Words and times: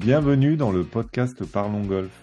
Bienvenue 0.00 0.56
dans 0.56 0.70
le 0.70 0.84
podcast 0.84 1.44
Parlons 1.44 1.84
Golf. 1.84 2.22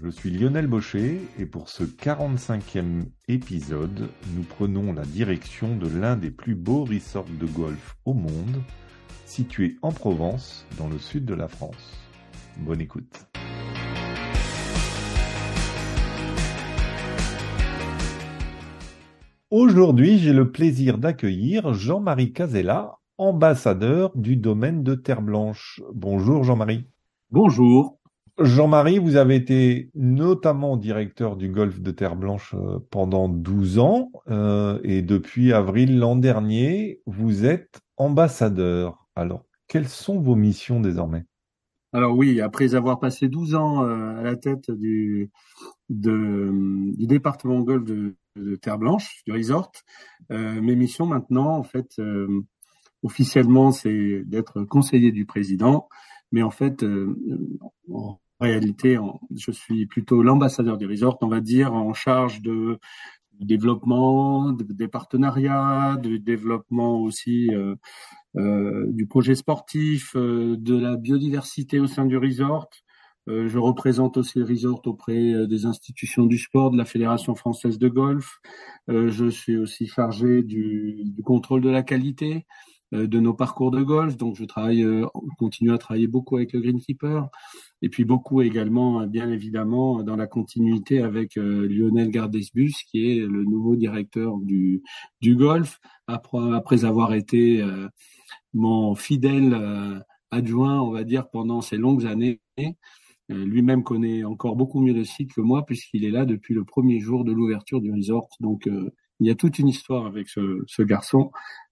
Je 0.00 0.08
suis 0.08 0.30
Lionel 0.30 0.68
Baucher 0.68 1.20
et 1.40 1.44
pour 1.44 1.68
ce 1.68 1.82
45e 1.82 3.02
épisode, 3.26 4.08
nous 4.36 4.44
prenons 4.44 4.92
la 4.92 5.02
direction 5.02 5.76
de 5.76 5.88
l'un 5.88 6.14
des 6.14 6.30
plus 6.30 6.54
beaux 6.54 6.84
resorts 6.84 7.26
de 7.28 7.46
golf 7.46 7.96
au 8.04 8.14
monde, 8.14 8.62
situé 9.26 9.76
en 9.82 9.90
Provence, 9.90 10.64
dans 10.78 10.88
le 10.88 10.98
sud 10.98 11.24
de 11.24 11.34
la 11.34 11.48
France. 11.48 11.98
Bonne 12.58 12.80
écoute. 12.80 13.26
Aujourd'hui, 19.50 20.20
j'ai 20.20 20.32
le 20.32 20.52
plaisir 20.52 20.96
d'accueillir 20.96 21.74
Jean-Marie 21.74 22.32
Casella, 22.32 23.00
ambassadeur 23.18 24.16
du 24.16 24.36
domaine 24.36 24.84
de 24.84 24.94
Terre 24.94 25.22
Blanche. 25.22 25.82
Bonjour 25.92 26.44
Jean-Marie. 26.44 26.86
Bonjour. 27.32 28.00
Jean-Marie, 28.40 28.98
vous 28.98 29.14
avez 29.14 29.36
été 29.36 29.88
notamment 29.94 30.76
directeur 30.76 31.36
du 31.36 31.48
golfe 31.48 31.80
de 31.80 31.92
Terre 31.92 32.16
Blanche 32.16 32.56
euh, 32.58 32.80
pendant 32.90 33.28
12 33.28 33.78
ans 33.78 34.10
euh, 34.28 34.80
et 34.82 35.00
depuis 35.00 35.52
avril 35.52 36.00
l'an 36.00 36.16
dernier, 36.16 37.00
vous 37.06 37.44
êtes 37.44 37.82
ambassadeur. 37.96 39.06
Alors, 39.14 39.44
quelles 39.68 39.86
sont 39.86 40.20
vos 40.20 40.34
missions 40.34 40.80
désormais? 40.80 41.24
Alors 41.92 42.16
oui, 42.16 42.40
après 42.40 42.74
avoir 42.74 42.98
passé 42.98 43.28
12 43.28 43.54
ans 43.54 43.84
euh, 43.84 44.18
à 44.18 44.22
la 44.24 44.34
tête 44.34 44.68
du, 44.72 45.30
du 45.88 47.06
département 47.06 47.60
golf 47.60 47.84
de, 47.84 48.16
Terre 48.60 48.78
Blanche, 48.78 49.22
du 49.26 49.32
resort, 49.32 49.70
mes 50.30 50.76
missions 50.76 51.04
maintenant, 51.04 51.56
en 51.56 51.64
fait, 51.64 52.00
officiellement, 53.02 53.72
c'est 53.72 54.22
d'être 54.24 54.62
conseiller 54.62 55.10
du 55.10 55.26
président, 55.26 55.88
mais 56.32 56.42
en 56.42 56.50
fait, 56.50 56.84
en 57.88 58.18
réalité, 58.40 58.98
je 59.36 59.50
suis 59.50 59.86
plutôt 59.86 60.22
l'ambassadeur 60.22 60.78
du 60.78 60.86
resort, 60.86 61.18
on 61.22 61.28
va 61.28 61.40
dire, 61.40 61.74
en 61.74 61.92
charge 61.94 62.40
de 62.42 62.78
développement, 63.40 64.52
des 64.52 64.88
partenariats, 64.88 65.96
du 66.00 66.18
développement 66.18 67.00
aussi 67.00 67.54
euh, 67.54 67.74
euh, 68.36 68.86
du 68.88 69.06
projet 69.06 69.34
sportif, 69.34 70.14
euh, 70.16 70.56
de 70.58 70.78
la 70.78 70.96
biodiversité 70.96 71.80
au 71.80 71.86
sein 71.86 72.04
du 72.06 72.16
resort. 72.16 72.68
Euh, 73.28 73.48
je 73.48 73.58
représente 73.58 74.16
aussi 74.16 74.38
le 74.38 74.44
resort 74.44 74.80
auprès 74.86 75.32
euh, 75.32 75.46
des 75.46 75.66
institutions 75.66 76.26
du 76.26 76.38
sport, 76.38 76.70
de 76.70 76.78
la 76.78 76.84
Fédération 76.84 77.34
française 77.34 77.78
de 77.78 77.88
golf. 77.88 78.40
je 78.88 79.28
suis 79.30 79.56
aussi 79.56 79.86
chargé 79.86 80.42
du 80.42 81.22
contrôle 81.24 81.60
de 81.60 81.70
la 81.70 81.82
qualité 81.82 82.46
de 82.92 83.20
nos 83.20 83.34
parcours 83.34 83.70
de 83.70 83.82
golf. 83.82 84.16
Donc, 84.16 84.36
je 84.36 84.44
travaille, 84.44 84.86
continue 85.38 85.72
à 85.72 85.78
travailler 85.78 86.08
beaucoup 86.08 86.36
avec 86.36 86.52
le 86.52 86.60
Greenkeeper 86.60 87.28
et 87.82 87.88
puis 87.88 88.04
beaucoup 88.04 88.42
également, 88.42 89.06
bien 89.06 89.30
évidemment, 89.30 90.02
dans 90.02 90.16
la 90.16 90.26
continuité 90.26 91.00
avec 91.00 91.36
euh, 91.36 91.66
Lionel 91.68 92.10
Gardesbus, 92.10 92.74
qui 92.90 93.10
est 93.10 93.20
le 93.20 93.44
nouveau 93.44 93.76
directeur 93.76 94.36
du, 94.38 94.82
du 95.20 95.34
golf, 95.34 95.80
après, 96.06 96.84
avoir 96.84 97.14
été 97.14 97.62
euh, 97.62 97.88
mon 98.52 98.94
fidèle 98.94 99.54
euh, 99.54 99.98
adjoint, 100.30 100.80
on 100.80 100.90
va 100.90 101.04
dire, 101.04 101.30
pendant 101.30 101.60
ces 101.62 101.76
longues 101.76 102.06
années. 102.06 102.40
Lui-même 103.28 103.84
connaît 103.84 104.24
encore 104.24 104.56
beaucoup 104.56 104.80
mieux 104.80 104.92
le 104.92 105.04
site 105.04 105.32
que 105.32 105.40
moi, 105.40 105.64
puisqu'il 105.64 106.04
est 106.04 106.10
là 106.10 106.24
depuis 106.24 106.52
le 106.52 106.64
premier 106.64 106.98
jour 106.98 107.24
de 107.24 107.30
l'ouverture 107.30 107.80
du 107.80 107.92
resort. 107.92 108.28
Donc, 108.40 108.68
il 109.20 109.26
y 109.26 109.30
a 109.30 109.36
toute 109.36 109.60
une 109.60 109.68
histoire 109.68 110.04
avec 110.06 110.28
ce, 110.28 110.64
ce 110.66 110.82
garçon. 110.82 111.30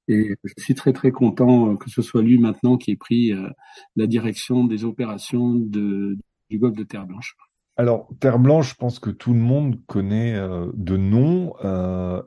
Et 0.09 0.35
je 0.43 0.53
suis 0.57 0.75
très 0.75 0.93
très 0.93 1.11
content 1.11 1.71
euh, 1.73 1.77
que 1.77 1.91
ce 1.91 2.03
soit 2.03 2.23
lui 2.23 2.39
maintenant 2.39 2.77
qui 2.77 2.91
ait 2.91 2.97
pris 2.97 3.33
euh, 3.33 3.49
la 3.95 4.07
direction 4.07 4.65
des 4.65 4.85
opérations 4.85 5.55
de, 5.55 6.17
du 6.49 6.59
golfe 6.59 6.77
de 6.77 6.85
Terre 6.85 7.07
Blanche. 7.07 7.37
Alors, 7.77 8.09
Terre 8.19 8.41
Blanche, 8.41 8.71
je 8.71 8.75
pense 8.75 8.99
que 8.99 9.11
tout 9.11 9.33
le 9.33 9.39
monde 9.39 9.81
connaît 9.87 10.35
euh, 10.35 10.67
de 10.75 10.97
nom. 10.97 11.55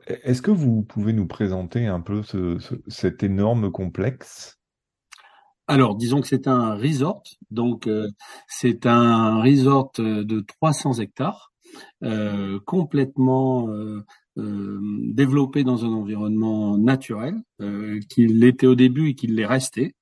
Est-ce 0.06 0.40
que 0.40 0.50
vous 0.50 0.82
pouvez 0.82 1.12
nous 1.12 1.26
présenter 1.26 1.86
un 1.86 2.00
peu 2.00 2.22
ce, 2.22 2.56
cet 2.86 3.22
énorme 3.22 3.70
complexe? 3.70 4.58
Alors, 5.66 5.96
disons 5.96 6.20
que 6.20 6.26
c'est 6.26 6.48
un 6.48 6.74
resort, 6.74 7.22
donc 7.50 7.88
c'est 8.48 8.86
un 8.86 9.42
resort 9.42 9.92
de 9.98 10.40
300 10.40 11.00
hectares, 11.00 11.52
complètement 12.64 13.68
euh, 13.68 14.04
développé 14.36 15.64
dans 15.64 15.84
un 15.84 15.92
environnement 15.92 16.78
naturel, 16.78 17.36
euh, 17.60 18.00
qu'il 18.08 18.40
l'était 18.40 18.66
au 18.66 18.74
début 18.74 19.10
et 19.10 19.14
qu'il 19.14 19.34
l'est 19.34 19.46
resté. 19.46 19.94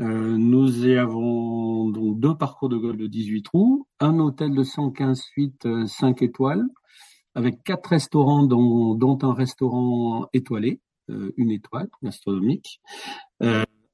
Euh, 0.00 0.36
nous 0.36 0.86
y 0.86 0.96
avons 0.96 1.90
donc 1.90 2.18
deux 2.18 2.36
parcours 2.36 2.68
de 2.68 2.76
golf 2.76 2.96
de 2.96 3.06
18 3.06 3.42
trous, 3.42 3.86
un 4.00 4.18
hôtel 4.18 4.54
de 4.54 4.62
115 4.62 5.20
suites 5.20 5.68
5 5.86 6.22
étoiles, 6.22 6.64
avec 7.34 7.62
quatre 7.64 7.90
restaurants, 7.90 8.44
dont, 8.44 8.94
dont 8.94 9.18
un 9.22 9.34
restaurant 9.34 10.28
étoilé, 10.32 10.80
une 11.36 11.50
étoile 11.50 11.88
gastronomique, 12.02 12.80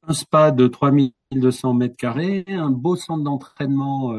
un 0.06 0.12
spa 0.12 0.50
de 0.50 0.66
3200 0.66 1.74
mètres 1.74 1.96
carrés, 1.96 2.44
un 2.48 2.70
beau 2.70 2.96
centre 2.96 3.22
d'entraînement 3.22 4.14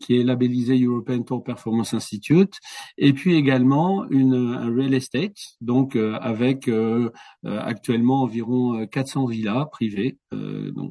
qui 0.00 0.18
est 0.18 0.24
labellisé 0.24 0.82
European 0.82 1.22
Tour 1.22 1.44
Performance 1.44 1.94
Institute, 1.94 2.54
et 2.98 3.12
puis 3.12 3.36
également 3.36 4.02
un 4.02 4.74
real 4.74 4.94
estate, 4.94 5.36
donc 5.60 5.94
euh, 5.94 6.18
avec 6.20 6.68
euh, 6.68 7.10
euh, 7.44 7.60
actuellement 7.60 8.22
environ 8.22 8.86
400 8.86 9.26
villas 9.26 9.68
privées, 9.70 10.18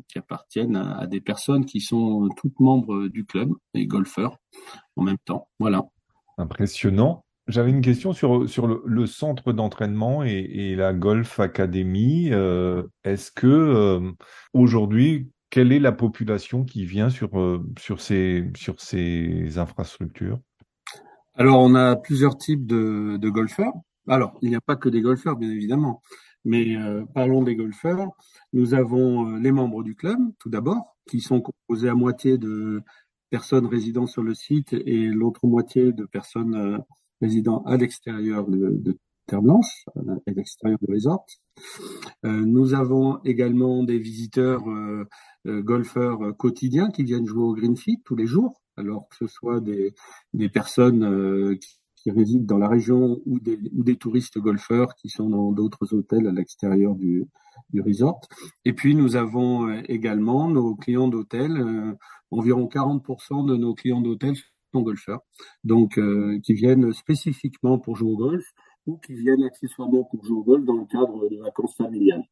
qui 0.07 0.18
appartiennent 0.18 0.75
à, 0.75 1.07
des 1.07 1.22
personnes 1.22 1.66
qui 1.66 1.81
sont 1.81 2.29
toutes 2.38 2.59
membres 2.59 3.07
du 3.07 3.25
club 3.25 3.51
et 3.73 3.85
golfeurs 3.85 4.38
en 4.95 5.03
même 5.03 5.18
temps. 5.25 5.47
Voilà. 5.59 5.85
Impressionnant. 6.38 7.23
J'avais 7.50 7.72
une 7.72 7.82
question 7.82 8.14
sur, 8.14 8.48
sur 8.50 8.68
le, 8.68 9.06
centre 9.06 9.52
d'entraînement 9.52 10.24
et, 10.24 10.76
la 10.76 10.94
Golf 10.94 11.40
Academy. 11.40 12.28
Est-ce 13.04 13.32
que 13.32 14.14
aujourd'hui, 14.54 15.32
quelle 15.50 15.72
est 15.72 15.80
la 15.80 15.92
population 15.92 16.64
qui 16.64 16.86
vient 16.86 17.10
sur, 17.10 17.40
euh, 17.40 17.64
sur, 17.80 18.02
ces, 18.02 18.50
sur 18.56 18.80
ces 18.80 19.58
infrastructures? 19.58 20.40
Alors, 21.36 21.60
on 21.60 21.76
a 21.76 21.96
plusieurs 21.96 22.38
types 22.38 22.66
de, 22.66 23.18
de, 23.18 23.30
golfeurs. 23.30 23.74
Alors, 24.08 24.38
il 24.42 24.50
n'y 24.50 24.56
a 24.56 24.62
pas 24.62 24.76
que 24.76 24.90
des 24.90 25.02
golfeurs, 25.02 25.38
bien 25.38 25.50
évidemment, 25.50 26.02
mais 26.46 26.76
euh, 26.76 27.04
parlons 27.14 27.44
des 27.44 27.56
golfeurs. 27.56 28.10
Nous 28.54 28.74
avons 28.74 29.28
euh, 29.28 29.40
les 29.40 29.52
membres 29.52 29.84
du 29.84 29.96
club, 29.96 30.20
tout 30.40 30.50
d'abord, 30.50 30.98
qui 31.08 31.22
sont 31.22 31.42
composés 31.42 31.90
à 31.90 31.96
moitié 31.96 32.38
de 32.38 32.81
personnes 33.30 33.66
résidant 33.66 34.08
sur 34.08 34.24
le 34.24 34.34
site 34.34 34.74
et 34.74 35.06
l'autre 35.06 35.46
moitié 35.46 35.94
de 35.94 36.06
personnes 36.06 36.84
résidant 37.22 37.63
à 37.63 37.78
l'extérieur 37.78 38.47
de, 38.47 38.69
de 38.72 38.97
Terre 39.30 39.41
Blanche, 39.44 39.85
à 39.96 40.31
l'extérieur 40.31 40.80
du 40.81 40.91
resort. 40.91 41.25
Euh, 42.25 42.46
nous 42.46 42.74
avons 42.74 43.19
également 43.24 43.84
des 43.84 44.00
visiteurs 44.00 44.68
euh, 44.68 45.06
euh, 45.46 45.62
golfeurs 45.62 46.35
quotidiens 46.35 46.90
qui 46.90 47.03
viennent 47.03 47.28
jouer 47.28 47.44
au 47.44 47.53
Greenfield 47.53 48.00
tous 48.03 48.16
les 48.16 48.25
jours, 48.25 48.59
alors 48.75 49.07
que 49.07 49.16
ce 49.16 49.28
soit 49.28 49.62
des, 49.62 49.94
personnes 50.50 51.57
qui, 51.96 52.12
résident 52.12 52.46
dans 52.46 52.57
la 52.57 52.68
région 52.68 53.19
ou 53.25 53.40
des, 53.40 53.59
ou 53.74 53.84
des 53.84 53.97
touristes 53.97 54.40
golfeurs 54.40 54.96
qui 54.96 55.09
sont 55.09 55.30
dans 55.30 55.51
d'autres 55.51 55.94
hôtels 55.94 56.25
à 56.28 56.31
l'extérieur 56.31 56.96
du, 56.96 57.28
du 57.69 57.81
resort. 57.81 58.22
Et 58.66 58.74
puis 58.74 58.96
nous 58.96 59.16
avons 59.16 59.72
également 59.84 60.50
nos 60.50 60.75
clients 60.75 61.09
d'hôtel, 61.09 61.51
environ 62.31 62.66
40% 62.66 63.46
de 63.46 63.57
nos 63.57 63.75
clients 63.75 64.01
d'hôtel 64.01 64.36
golfeurs, 64.74 65.22
donc 65.63 66.00
qui 66.44 66.53
viennent 66.53 66.94
spécifiquement 66.94 67.80
pour 67.80 67.96
jouer 67.96 68.12
au 68.12 68.18
golf 68.18 68.46
ou 68.85 68.97
qui 68.97 69.13
viennent 69.13 69.44
accessoirement 69.44 70.03
pour 70.03 70.24
jouer 70.25 70.38
au 70.38 70.44
golf 70.44 70.66
dans 70.66 70.77
le 70.77 70.86
cadre 70.86 71.30
de 71.30 71.38
vacances 71.38 71.75
familiales. 71.75 72.24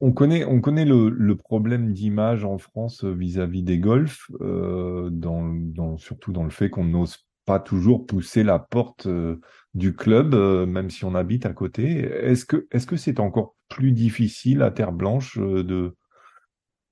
On 0.00 0.12
connaît, 0.12 0.44
on 0.44 0.60
connaît 0.60 0.84
le, 0.84 1.34
problème 1.36 1.92
d'image 1.92 2.44
en 2.44 2.58
France 2.58 3.04
vis-à-vis 3.04 3.62
des 3.62 3.78
golfs, 3.78 4.30
euh, 4.40 5.10
dans, 5.10 5.96
surtout 5.96 6.32
dans 6.32 6.42
le 6.42 6.50
fait 6.50 6.70
qu'on 6.70 6.84
n'ose 6.84 7.18
pas 7.44 7.60
toujours 7.60 8.06
pousser 8.06 8.42
la 8.42 8.58
porte 8.58 9.06
euh, 9.06 9.40
du 9.74 9.94
club, 9.94 10.34
euh, 10.34 10.66
même 10.66 10.90
si 10.90 11.04
on 11.04 11.14
habite 11.14 11.46
à 11.46 11.52
côté. 11.52 11.98
Est-ce 12.00 12.44
que 12.44 12.66
que 12.86 12.96
c'est 12.96 13.20
encore 13.20 13.56
plus 13.68 13.92
difficile 13.92 14.62
à 14.62 14.70
Terre 14.70 14.92
Blanche 14.92 15.38
euh, 15.38 15.62
de 15.64 15.96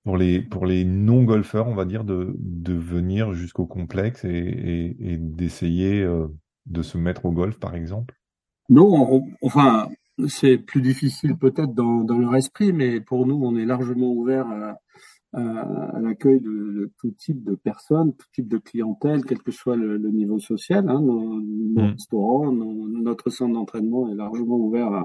pour 0.05 0.17
les 0.17 0.41
pour 0.41 0.67
les 0.67 0.85
non 0.85 1.25
golfeurs, 1.25 1.69
on 1.69 1.75
va 1.75 1.85
dire, 1.85 2.05
de, 2.05 2.35
de 2.39 2.75
venir 2.75 3.33
jusqu'au 3.33 3.67
complexe 3.67 4.25
et 4.25 5.17
d'essayer 5.19 6.03
euh, 6.03 6.29
de 6.67 6.83
se 6.83 6.99
mettre 6.99 7.27
au 7.27 7.33
golf, 7.33 7.59
par 7.59 7.75
exemple? 7.75 8.15
Non, 8.69 9.23
enfin, 9.43 9.89
c'est 10.29 10.59
plus 10.59 10.81
difficile 10.81 11.37
peut-être 11.37 11.75
dans, 11.75 12.05
dans, 12.05 12.19
leur 12.19 12.37
esprit, 12.37 12.73
mais 12.73 13.01
pour 13.01 13.27
nous, 13.27 13.41
on 13.43 13.57
est 13.57 13.65
largement 13.65 14.13
ouvert 14.13 14.47
à, 14.47 14.77
l'accueil 15.33 16.41
de, 16.41 16.91
tout 16.99 17.11
type 17.13 17.45
de 17.45 17.55
personnes, 17.55 18.15
tout 18.15 18.27
type 18.33 18.49
de 18.49 18.59
clientèle, 18.59 19.25
quel 19.25 19.39
que 19.39 19.53
soit 19.53 19.77
le, 19.77 19.99
niveau 20.11 20.39
social. 20.39 20.89
Hein, 20.89 21.01
nos, 21.01 21.41
mm. 21.41 21.93
restaurants, 21.93 22.53
notre 22.53 23.31
centre 23.31 23.55
d'entraînement 23.55 24.11
est 24.11 24.15
largement 24.15 24.57
ouvert 24.57 24.93
à, 24.93 25.05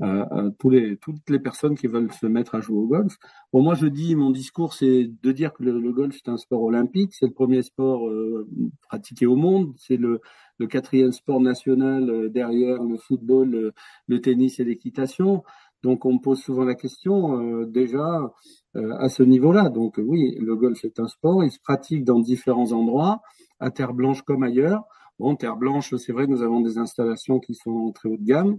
à, 0.00 0.50
tous 0.58 0.70
les, 0.70 0.96
toutes 0.98 1.28
les 1.30 1.38
personnes 1.38 1.76
qui 1.76 1.86
veulent 1.86 2.12
se 2.12 2.26
mettre 2.26 2.54
à 2.54 2.60
jouer 2.60 2.78
au 2.78 2.86
golf. 2.86 3.16
Bon, 3.52 3.62
moi, 3.62 3.74
je 3.74 3.86
dis, 3.86 4.14
mon 4.16 4.30
discours, 4.30 4.74
c'est 4.74 5.10
de 5.22 5.32
dire 5.32 5.52
que 5.52 5.62
le, 5.62 5.92
golf 5.92 6.16
c'est 6.22 6.30
un 6.30 6.36
sport 6.36 6.62
olympique, 6.62 7.14
c'est 7.14 7.26
le 7.26 7.32
premier 7.32 7.62
sport 7.62 8.08
euh, 8.08 8.48
pratiqué 8.88 9.26
au 9.26 9.36
monde, 9.36 9.72
c'est 9.78 9.96
le, 9.96 10.20
le 10.58 10.66
quatrième 10.66 11.12
sport 11.12 11.40
national 11.40 12.10
euh, 12.10 12.28
derrière 12.28 12.82
le 12.82 12.98
football, 12.98 13.72
le 14.06 14.20
tennis 14.20 14.60
et 14.60 14.64
l'équitation. 14.64 15.42
Donc 15.84 16.06
on 16.06 16.14
me 16.14 16.18
pose 16.18 16.40
souvent 16.40 16.64
la 16.64 16.74
question 16.74 17.38
euh, 17.38 17.66
déjà 17.66 18.16
euh, 18.16 18.28
à 18.74 19.08
ce 19.08 19.22
niveau-là. 19.22 19.68
Donc 19.68 19.98
oui, 19.98 20.36
le 20.40 20.56
golf 20.56 20.84
est 20.84 20.98
un 20.98 21.08
sport, 21.08 21.44
il 21.44 21.50
se 21.50 21.60
pratique 21.60 22.04
dans 22.04 22.18
différents 22.18 22.72
endroits, 22.72 23.22
à 23.60 23.70
terre 23.70 23.94
blanche 23.94 24.22
comme 24.22 24.42
ailleurs. 24.42 24.84
Bon, 25.18 25.36
terre 25.36 25.56
blanche, 25.56 25.94
c'est 25.96 26.12
vrai, 26.12 26.26
nous 26.26 26.42
avons 26.42 26.60
des 26.60 26.76
installations 26.78 27.38
qui 27.38 27.54
sont 27.54 27.92
très 27.92 28.08
haut 28.08 28.16
de 28.16 28.24
gamme, 28.24 28.58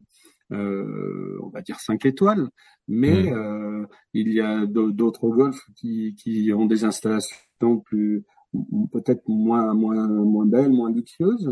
euh, 0.54 1.38
on 1.44 1.50
va 1.50 1.62
dire 1.62 1.80
5 1.80 2.06
étoiles, 2.06 2.50
mais 2.88 3.24
mmh. 3.24 3.88
il 4.14 4.32
y 4.32 4.40
a 4.40 4.66
d'autres 4.66 5.28
golfs 5.28 5.66
qui, 5.76 6.16
qui 6.16 6.54
ont 6.54 6.66
des 6.66 6.86
installations 6.86 7.80
plus 7.84 8.24
peut-être 8.92 9.24
moins 9.28 9.74
moins 9.74 10.07
moins 10.07 10.46
belle, 10.46 10.72
moins 10.72 10.92
luxueuse, 10.92 11.50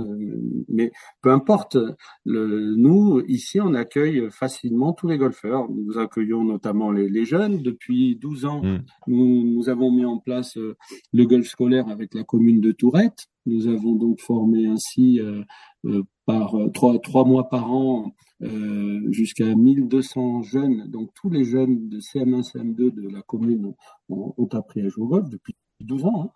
mais 0.70 0.92
peu 1.22 1.32
importe. 1.32 1.78
Le, 2.26 2.76
nous 2.76 3.22
ici, 3.28 3.60
on 3.62 3.74
accueille 3.74 4.30
facilement 4.32 4.94
tous 4.94 5.08
les 5.08 5.18
golfeurs. 5.18 5.70
Nous 5.70 5.98
accueillons 5.98 6.44
notamment 6.44 6.92
les, 6.92 7.10
les 7.10 7.26
jeunes. 7.26 7.62
Depuis 7.62 8.16
12 8.16 8.46
ans, 8.46 8.64
mm. 8.64 8.84
nous, 9.08 9.44
nous, 9.44 9.70
avons 9.70 9.92
mis 9.92 10.06
en 10.06 10.18
place 10.18 10.58
euh, 10.58 10.76
le 11.12 11.26
golf 11.26 11.48
scolaire 11.48 11.88
avec 11.90 12.14
la 12.14 12.24
commune 12.24 12.62
de 12.62 12.72
Tourette. 12.72 13.28
Nous 13.46 13.68
avons 13.68 13.96
donc 13.96 14.22
formé 14.22 14.68
ainsi 14.68 15.20
euh, 15.20 15.44
euh, 15.86 16.04
par 16.26 16.56
trois, 16.74 16.98
trois 17.00 17.26
mois 17.26 17.50
par 17.50 17.72
an 17.72 18.14
euh, 18.42 19.12
jusqu'à 19.12 19.54
1200 19.54 20.44
jeunes. 20.44 20.90
Donc 20.90 21.12
tous 21.14 21.30
les 21.30 21.44
jeunes 21.44 21.90
de 21.90 22.00
CM1, 22.00 22.50
CM2 22.50 22.94
de 22.94 23.10
la 23.10 23.22
commune 23.22 23.74
ont, 24.10 24.34
ont 24.38 24.48
appris 24.54 24.82
à 24.82 24.88
jouer 24.88 25.04
au 25.04 25.08
golf 25.08 25.30
depuis 25.30 25.56
12 25.84 26.06
ans. 26.06 26.24
Hein. 26.26 26.30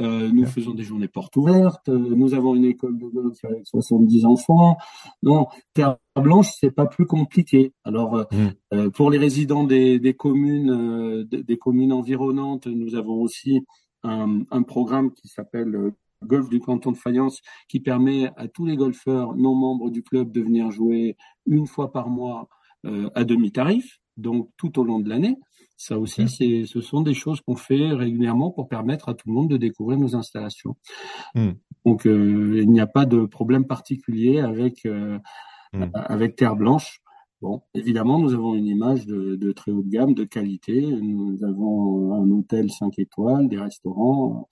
Euh, 0.00 0.30
nous 0.32 0.46
faisons 0.46 0.74
des 0.74 0.82
journées 0.82 1.08
portes 1.08 1.36
ouvertes. 1.36 1.88
Euh, 1.88 1.98
nous 1.98 2.34
avons 2.34 2.54
une 2.54 2.64
école 2.64 2.98
de 2.98 3.06
golf 3.06 3.38
avec 3.44 3.66
70 3.66 4.24
enfants. 4.24 4.76
Non, 5.22 5.46
Terre 5.74 5.96
Blanche, 6.16 6.50
c'est 6.58 6.70
pas 6.70 6.86
plus 6.86 7.06
compliqué. 7.06 7.72
Alors, 7.84 8.16
euh, 8.16 8.84
mm. 8.86 8.90
pour 8.90 9.10
les 9.10 9.18
résidents 9.18 9.64
des, 9.64 9.98
des 9.98 10.14
communes, 10.14 11.24
des, 11.24 11.56
communes 11.56 11.92
environnantes, 11.92 12.66
nous 12.66 12.94
avons 12.94 13.20
aussi 13.20 13.60
un, 14.02 14.40
un 14.50 14.62
programme 14.62 15.12
qui 15.12 15.28
s'appelle 15.28 15.92
Golf 16.24 16.48
du 16.48 16.60
canton 16.60 16.92
de 16.92 16.96
Fayence, 16.96 17.40
qui 17.68 17.80
permet 17.80 18.30
à 18.36 18.48
tous 18.48 18.64
les 18.64 18.76
golfeurs 18.76 19.36
non 19.36 19.54
membres 19.54 19.90
du 19.90 20.02
club 20.02 20.32
de 20.32 20.40
venir 20.40 20.70
jouer 20.70 21.16
une 21.46 21.66
fois 21.66 21.92
par 21.92 22.08
mois 22.08 22.48
à 23.14 23.24
demi-tarif, 23.24 23.98
donc 24.16 24.48
tout 24.56 24.78
au 24.78 24.84
long 24.84 25.00
de 25.00 25.08
l'année. 25.08 25.36
Ça 25.76 25.98
aussi, 25.98 26.28
c'est, 26.28 26.64
ce 26.66 26.80
sont 26.80 27.02
des 27.02 27.14
choses 27.14 27.40
qu'on 27.42 27.56
fait 27.56 27.92
régulièrement 27.92 28.50
pour 28.50 28.68
permettre 28.68 29.08
à 29.10 29.14
tout 29.14 29.28
le 29.28 29.34
monde 29.34 29.50
de 29.50 29.56
découvrir 29.56 29.98
nos 29.98 30.16
installations. 30.16 30.76
Hmm. 31.34 31.52
Donc, 31.84 32.06
euh, 32.06 32.60
il 32.62 32.70
n'y 32.70 32.80
a 32.80 32.86
pas 32.86 33.04
de 33.04 33.26
problème 33.26 33.66
particulier 33.66 34.40
avec 34.40 34.86
euh, 34.86 35.18
hmm. 35.72 35.90
avec 35.94 36.36
Terre 36.36 36.56
Blanche. 36.56 37.02
Bon, 37.42 37.62
évidemment, 37.74 38.18
nous 38.18 38.32
avons 38.32 38.54
une 38.54 38.66
image 38.66 39.04
de, 39.04 39.36
de, 39.36 39.52
très 39.52 39.70
haute 39.70 39.88
gamme, 39.88 40.14
de 40.14 40.24
qualité. 40.24 40.80
Nous 40.80 41.44
avons 41.44 42.14
un 42.14 42.30
hôtel 42.30 42.70
5 42.70 42.98
étoiles, 42.98 43.48
des 43.48 43.58
restaurants. 43.58 44.48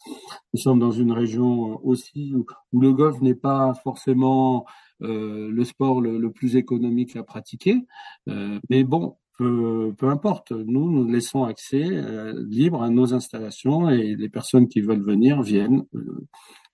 Nous 0.52 0.60
sommes 0.60 0.80
dans 0.80 0.90
une 0.90 1.10
région 1.10 1.80
aussi 1.82 2.34
où, 2.34 2.44
le 2.78 2.92
golf 2.92 3.22
n'est 3.22 3.34
pas 3.34 3.72
forcément 3.82 4.66
euh, 5.00 5.50
le 5.50 5.64
sport 5.64 6.02
le, 6.02 6.18
le, 6.18 6.30
plus 6.30 6.56
économique 6.56 7.16
à 7.16 7.22
pratiquer. 7.22 7.86
Euh, 8.28 8.60
mais 8.68 8.84
bon, 8.84 9.16
peu, 9.36 9.94
peu 9.96 10.08
importe. 10.08 10.52
Nous, 10.52 10.90
nous 10.90 11.10
laissons 11.10 11.44
accès 11.44 11.84
euh, 11.84 12.32
libre 12.48 12.82
à 12.82 12.90
nos 12.90 13.14
installations 13.14 13.88
et 13.88 14.14
les 14.16 14.28
personnes 14.28 14.68
qui 14.68 14.80
veulent 14.80 15.02
venir 15.02 15.42
viennent 15.42 15.84
euh, 15.94 16.26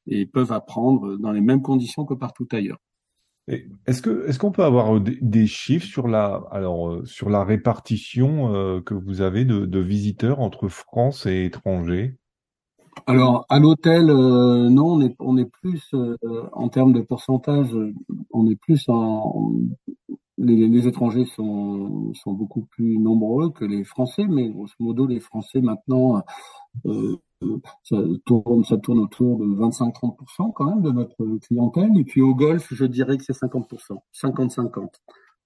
et 0.06 0.26
peuvent 0.26 0.52
apprendre 0.52 1.16
dans 1.16 1.32
les 1.32 1.40
mêmes 1.40 1.62
conditions 1.62 2.04
que 2.04 2.14
partout 2.14 2.48
ailleurs. 2.52 2.78
Est-ce 3.86 4.00
que 4.00 4.28
est-ce 4.28 4.38
qu'on 4.38 4.52
peut 4.52 4.62
avoir 4.62 4.96
euh, 4.96 5.00
des, 5.00 5.46
chiffres 5.46 5.86
sur 5.86 6.06
la 6.06 6.44
alors 6.52 7.00
sur 7.04 7.30
la 7.30 7.42
répartition 7.42 8.82
que 8.82 8.94
vous 8.94 9.22
avez 9.22 9.44
de, 9.44 9.66
de, 9.66 9.80
visiteurs 9.80 10.38
entre 10.38 10.68
France 10.68 11.26
et 11.26 11.46
étrangers? 11.46 12.16
Alors 13.06 13.46
à 13.48 13.58
l'hôtel, 13.58 14.06
non, 14.06 14.92
on 14.92 15.00
est 15.00 15.16
on 15.18 15.36
est 15.36 15.50
plus 15.50 15.90
en 16.52 16.68
termes 16.68 16.92
de 16.92 17.00
pourcentage, 17.00 17.74
on 18.30 18.46
est 18.48 18.56
plus 18.56 18.84
en, 18.88 19.52
les, 20.40 20.88
étrangers 20.88 21.26
sont, 21.26 22.12
sont 22.14 22.32
beaucoup 22.32 22.62
plus 22.62 22.98
nombreux 22.98 23.50
que 23.50 23.64
les 23.64 23.84
Français, 23.84 24.24
mais 24.28 24.48
grosso 24.48 24.74
modo, 24.78 25.06
les 25.06 25.20
Français 25.20 25.60
maintenant, 25.60 26.22
euh, 26.86 27.16
ça, 27.84 27.96
tourne, 28.24 28.64
ça 28.64 28.76
tourne 28.78 29.00
autour 29.00 29.38
de 29.38 29.46
25-30% 29.46 30.52
quand 30.52 30.64
même 30.64 30.82
de 30.82 30.90
notre 30.90 31.38
clientèle. 31.46 31.96
Et 31.96 32.04
puis 32.04 32.22
au 32.22 32.34
golf, 32.34 32.68
je 32.72 32.84
dirais 32.84 33.16
que 33.16 33.24
c'est 33.24 33.32
50%, 33.32 33.98
50-50. 34.14 34.88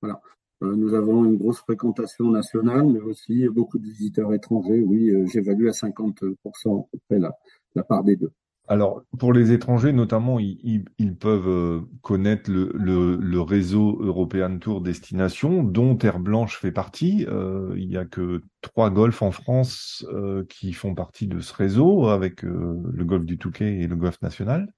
Voilà. 0.00 0.20
Euh, 0.62 0.76
nous 0.76 0.94
avons 0.94 1.24
une 1.24 1.36
grosse 1.36 1.58
fréquentation 1.58 2.30
nationale, 2.30 2.86
mais 2.86 3.00
aussi 3.00 3.48
beaucoup 3.48 3.78
de 3.78 3.84
visiteurs 3.84 4.32
étrangers. 4.32 4.82
Oui, 4.82 5.10
euh, 5.10 5.26
j'évalue 5.26 5.66
à 5.66 5.72
50% 5.72 6.80
à 6.80 6.86
peu 6.92 6.98
près 7.08 7.18
la, 7.18 7.32
la 7.74 7.82
part 7.82 8.04
des 8.04 8.16
deux. 8.16 8.32
Alors, 8.66 9.02
pour 9.18 9.34
les 9.34 9.52
étrangers, 9.52 9.92
notamment, 9.92 10.38
ils, 10.40 11.16
peuvent 11.20 11.48
euh, 11.48 11.80
connaître 12.00 12.50
le, 12.50 13.40
réseau 13.40 13.98
European 14.00 14.58
Tour 14.58 14.80
Destination, 14.80 15.62
dont 15.62 15.96
Terre 15.96 16.18
Blanche 16.18 16.58
fait 16.58 16.72
partie. 16.72 17.26
Euh, 17.28 17.74
il 17.76 17.88
n'y 17.88 17.98
a 17.98 18.06
que 18.06 18.42
trois 18.62 18.88
golfs 18.88 19.20
en 19.20 19.32
France 19.32 20.06
euh, 20.14 20.44
qui 20.48 20.72
font 20.72 20.94
partie 20.94 21.26
de 21.26 21.40
ce 21.40 21.52
réseau, 21.52 22.06
avec 22.06 22.42
le 22.42 23.04
golf 23.04 23.26
du 23.26 23.36
Touquet 23.36 23.80
et 23.80 23.86
le 23.86 23.96
golf 23.96 24.20
national. 24.22 24.72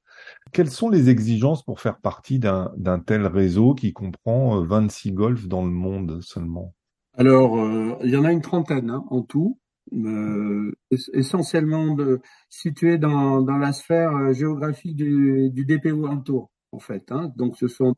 Quelles 0.52 0.70
sont 0.70 0.90
les 0.90 1.08
exigences 1.08 1.64
pour 1.64 1.80
faire 1.80 1.98
partie 1.98 2.40
d'un 2.40 2.98
tel 3.06 3.26
réseau 3.26 3.74
qui 3.74 3.92
comprend 3.92 4.60
26 4.62 5.12
golfs 5.12 5.46
dans 5.46 5.64
le 5.64 5.70
monde 5.70 6.20
seulement? 6.22 6.74
Alors, 7.14 7.56
il 8.02 8.10
y 8.10 8.16
en 8.16 8.24
a 8.24 8.32
une 8.32 8.40
trentaine 8.40 8.90
hein, 8.90 9.04
en 9.10 9.22
tout 9.22 9.58
euh, 9.92 10.72
essentiellement 11.12 11.94
de, 11.94 12.20
situé 12.48 12.98
dans, 12.98 13.40
dans 13.40 13.56
la 13.56 13.72
sphère 13.72 14.16
euh, 14.16 14.32
géographique 14.32 14.96
du, 14.96 15.50
du 15.50 15.64
DP 15.64 15.86
World 15.92 16.24
Tour 16.24 16.50
en 16.72 16.78
fait. 16.78 17.04
Hein. 17.10 17.32
Donc 17.36 17.56
ce 17.56 17.68
sont 17.68 17.94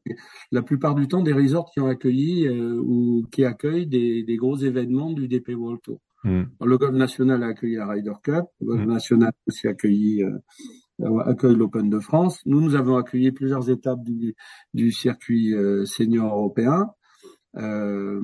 la 0.53 0.63
plupart 0.63 0.95
du 0.95 1.09
temps 1.09 1.23
des 1.23 1.33
resorts 1.33 1.71
qui 1.73 1.81
ont 1.81 1.87
accueilli 1.87 2.47
euh, 2.47 2.81
ou 2.81 3.25
qui 3.31 3.45
accueillent 3.45 3.87
des, 3.87 4.23
des, 4.23 4.37
gros 4.37 4.57
événements 4.57 5.13
du 5.13 5.29
DP 5.29 5.51
World 5.57 5.81
Tour. 5.83 6.01
Hmm. 6.25 6.45
Le 6.61 6.79
Golf 6.79 6.95
National 6.95 7.43
a 7.43 7.49
accueilli 7.49 7.77
la 7.77 7.87
Ryder 7.87 8.13
Cup, 8.23 8.45
le 8.61 8.67
Golf 8.67 8.85
hmm. 8.85 8.93
National 8.93 9.29
a 9.29 9.49
aussi 9.49 9.69
accueilli 9.69 10.25
euh, 10.25 11.19
accueille 11.25 11.55
l'Open 11.55 11.89
de 11.89 12.01
France. 12.01 12.41
Nous, 12.45 12.61
nous 12.61 12.75
avons 12.75 12.97
accueilli 12.97 13.31
plusieurs 13.31 13.71
étapes 13.71 14.03
du, 14.03 14.35
du 14.75 14.91
circuit 14.91 15.55
senior 15.85 16.35
européen. 16.35 16.91
Euh, 17.57 18.21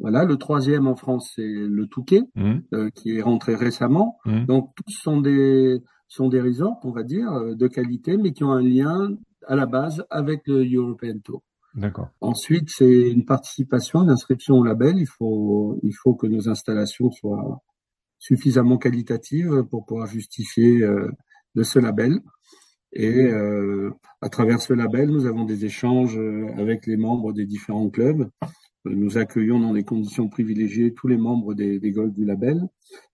voilà, 0.00 0.24
le 0.24 0.36
troisième 0.36 0.86
en 0.86 0.96
France, 0.96 1.32
c'est 1.34 1.42
le 1.42 1.86
Touquet, 1.86 2.22
mmh. 2.34 2.54
euh, 2.74 2.90
qui 2.90 3.16
est 3.16 3.22
rentré 3.22 3.54
récemment. 3.54 4.18
Mmh. 4.24 4.44
Donc 4.46 4.70
tous 4.76 4.92
sont 4.92 5.20
des 5.20 5.80
sont 6.08 6.28
des 6.28 6.40
resorts, 6.40 6.80
on 6.84 6.90
va 6.90 7.02
dire, 7.02 7.30
euh, 7.32 7.54
de 7.54 7.68
qualité, 7.68 8.16
mais 8.16 8.32
qui 8.32 8.44
ont 8.44 8.52
un 8.52 8.62
lien 8.62 9.10
à 9.46 9.56
la 9.56 9.66
base 9.66 10.04
avec 10.10 10.42
le 10.46 10.64
European 10.64 11.18
Tour. 11.22 11.42
D'accord. 11.74 12.08
Ensuite, 12.20 12.70
c'est 12.70 13.10
une 13.10 13.24
participation, 13.24 14.02
une 14.02 14.10
inscription 14.10 14.56
au 14.56 14.64
label. 14.64 14.98
Il 14.98 15.06
faut 15.06 15.78
il 15.82 15.92
faut 15.92 16.14
que 16.14 16.26
nos 16.26 16.48
installations 16.48 17.10
soient 17.10 17.62
suffisamment 18.18 18.78
qualitatives 18.78 19.64
pour 19.70 19.84
pouvoir 19.84 20.06
justifier 20.06 20.82
euh, 20.82 21.10
de 21.54 21.62
ce 21.62 21.78
label. 21.78 22.20
Et 22.92 23.26
euh, 23.26 23.90
à 24.22 24.30
travers 24.30 24.60
ce 24.60 24.72
label, 24.72 25.10
nous 25.10 25.26
avons 25.26 25.44
des 25.44 25.66
échanges 25.66 26.18
avec 26.56 26.86
les 26.86 26.96
membres 26.96 27.34
des 27.34 27.44
différents 27.44 27.90
clubs 27.90 28.30
nous 28.84 29.18
accueillons 29.18 29.60
dans 29.60 29.72
des 29.72 29.84
conditions 29.84 30.28
privilégiées 30.28 30.94
tous 30.94 31.08
les 31.08 31.16
membres 31.16 31.54
des, 31.54 31.80
golfs 31.90 32.14
du 32.14 32.24
label. 32.24 32.62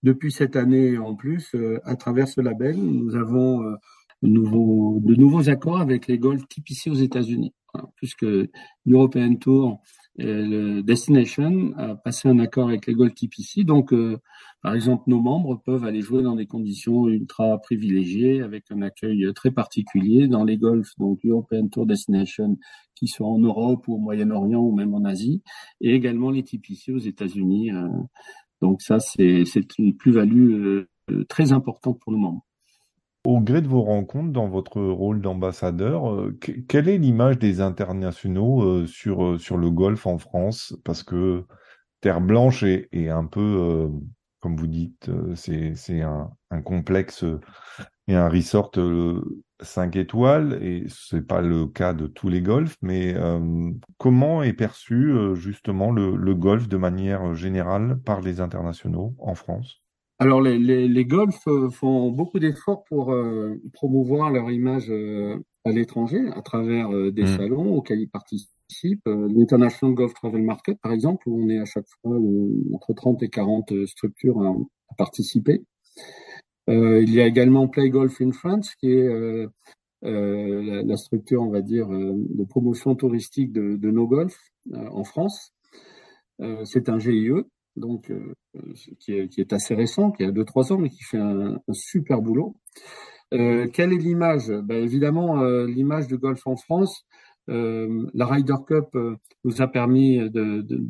Depuis 0.03 0.31
cette 0.31 0.55
année 0.55 0.97
en 0.97 1.15
plus, 1.15 1.53
euh, 1.55 1.79
à 1.83 1.95
travers 1.95 2.27
ce 2.27 2.41
label, 2.41 2.77
nous 2.77 3.15
avons 3.15 3.63
euh, 3.63 3.75
de, 4.21 5.15
nouveaux, 5.15 5.49
accords 5.49 5.79
avec 5.79 6.07
les 6.07 6.17
golfs 6.17 6.47
TPC 6.47 6.89
aux 6.89 6.95
États-Unis, 6.95 7.53
hein, 7.73 7.83
puisque 7.95 8.25
l'European 8.85 9.35
Tour 9.35 9.81
Destination 10.17 11.73
a 11.75 11.95
passé 11.95 12.29
un 12.29 12.39
accord 12.39 12.69
avec 12.69 12.87
les 12.87 12.93
golfs 12.93 13.15
TPC. 13.15 13.65
Donc, 13.65 13.91
euh, 13.91 14.17
par 14.61 14.73
exemple, 14.73 15.03
nos 15.07 15.21
membres 15.21 15.61
peuvent 15.65 15.83
aller 15.83 16.01
jouer 16.01 16.23
dans 16.23 16.35
des 16.35 16.47
conditions 16.47 17.07
ultra 17.09 17.57
privilégiées, 17.59 18.41
avec 18.41 18.71
un 18.71 18.81
accueil 18.81 19.27
très 19.35 19.51
particulier 19.51 20.27
dans 20.27 20.45
les 20.45 20.57
golfs, 20.57 20.93
donc 20.97 21.19
European 21.25 21.67
Tour 21.67 21.85
Destination 21.85 22.57
qui 22.95 23.07
sont 23.07 23.25
en 23.25 23.39
Europe 23.39 23.87
ou 23.87 23.95
au 23.95 23.97
Moyen-Orient 23.97 24.59
ou 24.59 24.73
même 24.73 24.93
en 24.93 25.03
Asie, 25.03 25.41
et 25.81 25.93
également 25.93 26.31
les 26.31 26.43
TPC 26.43 26.91
aux 26.93 26.99
États-Unis, 26.99 27.71
euh, 27.71 27.87
Donc 28.61 28.81
ça, 28.81 28.99
c'est 28.99 29.43
une 29.77 29.95
plus-value 29.95 30.83
très 31.27 31.51
importante 31.51 31.99
pour 31.99 32.13
nos 32.13 32.19
membres. 32.19 32.45
Au 33.25 33.39
gré 33.39 33.61
de 33.61 33.67
vos 33.67 33.81
rencontres, 33.81 34.31
dans 34.31 34.47
votre 34.47 34.81
rôle 34.81 35.19
d'ambassadeur, 35.19 36.29
quelle 36.67 36.89
est 36.89 36.99
l'image 36.99 37.39
des 37.39 37.59
internationaux 37.59 38.85
sur, 38.85 39.39
sur 39.39 39.57
le 39.57 39.71
golf 39.71 40.05
en 40.05 40.19
France? 40.19 40.77
Parce 40.83 41.01
que 41.01 41.43
Terre 42.01 42.21
Blanche 42.21 42.63
est, 42.63 43.09
un 43.09 43.25
peu 43.25 43.89
comme 44.45 44.57
vous 44.57 44.67
dites, 44.67 45.09
euh, 45.09 45.33
c'est 45.33 46.01
un, 46.01 46.29
un, 46.51 46.61
complexe 46.61 47.25
et 48.07 48.13
un 48.13 48.29
resort 48.29 48.69
5 49.61 49.95
euh, 49.95 49.99
étoiles, 50.01 50.59
et 50.61 50.85
ce 50.87 51.15
n'est 51.15 51.21
pas 51.21 51.41
le 51.41 51.67
cas 51.67 51.93
de 51.93 52.07
tous 52.07 52.29
les 52.29 52.41
golfs, 52.41 52.77
mais 52.81 53.13
euh, 53.15 53.71
comment 53.97 54.43
est 54.43 54.53
perçu 54.53 55.13
justement 55.35 55.91
le, 55.91 56.15
le, 56.15 56.35
golf 56.35 56.67
de 56.67 56.77
manière 56.77 57.35
générale 57.35 57.99
par 58.05 58.21
les 58.21 58.41
internationaux 58.41 59.15
en 59.19 59.35
France? 59.35 59.81
Alors 60.19 60.41
les, 60.41 60.57
les, 60.57 60.87
les 60.87 61.05
golfs 61.05 61.47
font 61.71 62.09
beaucoup 62.11 62.39
d'efforts 62.39 62.85
pour 62.85 63.13
promouvoir 63.73 64.31
leur 64.31 64.49
image 64.49 64.89
à 65.65 65.71
l'étranger 65.71 66.21
à 66.33 66.41
travers 66.41 66.89
des 67.11 67.23
mmh. 67.23 67.37
salons 67.37 67.75
auxquels 67.75 67.99
ils 67.99 68.09
participent 68.09 68.55
euh, 69.07 69.27
l'International 69.29 69.95
Golf 69.95 70.13
Travel 70.13 70.41
Market, 70.41 70.79
par 70.81 70.91
exemple, 70.91 71.27
où 71.27 71.43
on 71.43 71.49
est 71.49 71.59
à 71.59 71.65
chaque 71.65 71.85
fois 72.01 72.15
euh, 72.15 72.73
entre 72.73 72.93
30 72.93 73.23
et 73.23 73.29
40 73.29 73.71
euh, 73.71 73.85
structures 73.85 74.41
à, 74.41 74.53
participer. 74.97 75.63
Il 76.67 77.13
y 77.13 77.21
a 77.21 77.25
également 77.25 77.67
Play 77.67 77.89
Golf 77.89 78.21
in 78.21 78.31
France, 78.31 78.73
qui 78.75 78.91
est 78.91 79.47
la, 80.01 80.97
structure, 80.97 81.41
on 81.41 81.49
va 81.49 81.61
dire, 81.61 81.87
de 81.89 82.43
promotion 82.43 82.95
touristique 82.95 83.51
de, 83.51 83.75
de 83.75 83.91
nos 83.91 84.07
golfs 84.07 84.51
en 84.73 85.03
France. 85.03 85.53
c'est 86.63 86.89
un 86.89 86.99
GIE, 86.99 87.31
donc 87.75 88.11
qui 88.99 89.13
est, 89.13 89.53
assez 89.53 89.75
récent, 89.75 90.11
qui 90.11 90.23
a 90.23 90.31
2-3 90.31 90.73
ans, 90.73 90.77
mais 90.77 90.89
qui 90.89 91.03
fait 91.03 91.19
un, 91.19 91.59
super 91.71 92.21
boulot. 92.21 92.55
quelle 93.31 93.93
est 93.93 93.97
l'image? 93.97 94.49
Ben, 94.49 94.83
Évidemment, 94.83 95.43
l'image 95.65 96.07
de 96.07 96.15
golf 96.15 96.45
en 96.47 96.55
France, 96.55 97.05
euh, 97.49 98.09
la 98.13 98.25
Ryder 98.25 98.55
Cup 98.67 98.87
euh, 98.95 99.15
nous 99.43 99.61
a 99.61 99.67
permis 99.67 100.17
de, 100.17 100.61
de, 100.61 100.87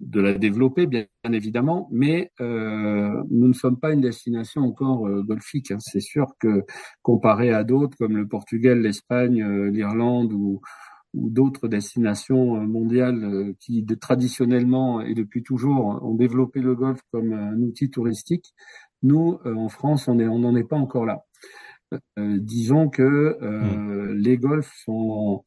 de, 0.00 0.20
la 0.20 0.34
développer, 0.34 0.86
bien, 0.86 1.06
évidemment, 1.24 1.88
mais 1.90 2.30
euh, 2.40 3.22
nous 3.30 3.48
ne 3.48 3.52
sommes 3.52 3.78
pas 3.78 3.92
une 3.92 4.00
destination 4.00 4.62
encore 4.62 5.08
golfique. 5.22 5.70
Hein. 5.70 5.78
C'est 5.80 6.00
sûr 6.00 6.34
que 6.38 6.64
comparé 7.02 7.52
à 7.52 7.64
d'autres 7.64 7.96
comme 7.98 8.16
le 8.16 8.28
Portugal, 8.28 8.80
l'Espagne, 8.80 9.44
l'Irlande 9.70 10.32
ou, 10.32 10.60
ou 11.14 11.30
d'autres 11.30 11.66
destinations 11.66 12.60
mondiales 12.66 13.54
qui 13.58 13.82
de, 13.82 13.94
traditionnellement 13.94 15.00
et 15.00 15.14
depuis 15.14 15.42
toujours 15.42 16.00
ont 16.02 16.14
développé 16.14 16.60
le 16.60 16.76
golf 16.76 17.00
comme 17.12 17.32
un 17.32 17.60
outil 17.60 17.90
touristique, 17.90 18.54
nous, 19.02 19.38
en 19.44 19.68
France, 19.68 20.08
on 20.08 20.14
n'en 20.14 20.56
est 20.56 20.68
pas 20.68 20.76
encore 20.76 21.06
là. 21.06 21.24
disons 22.18 22.88
que 22.88 23.36
mmh. 23.40 24.12
les 24.12 24.36
golfs 24.36 24.72
sont 24.84 25.44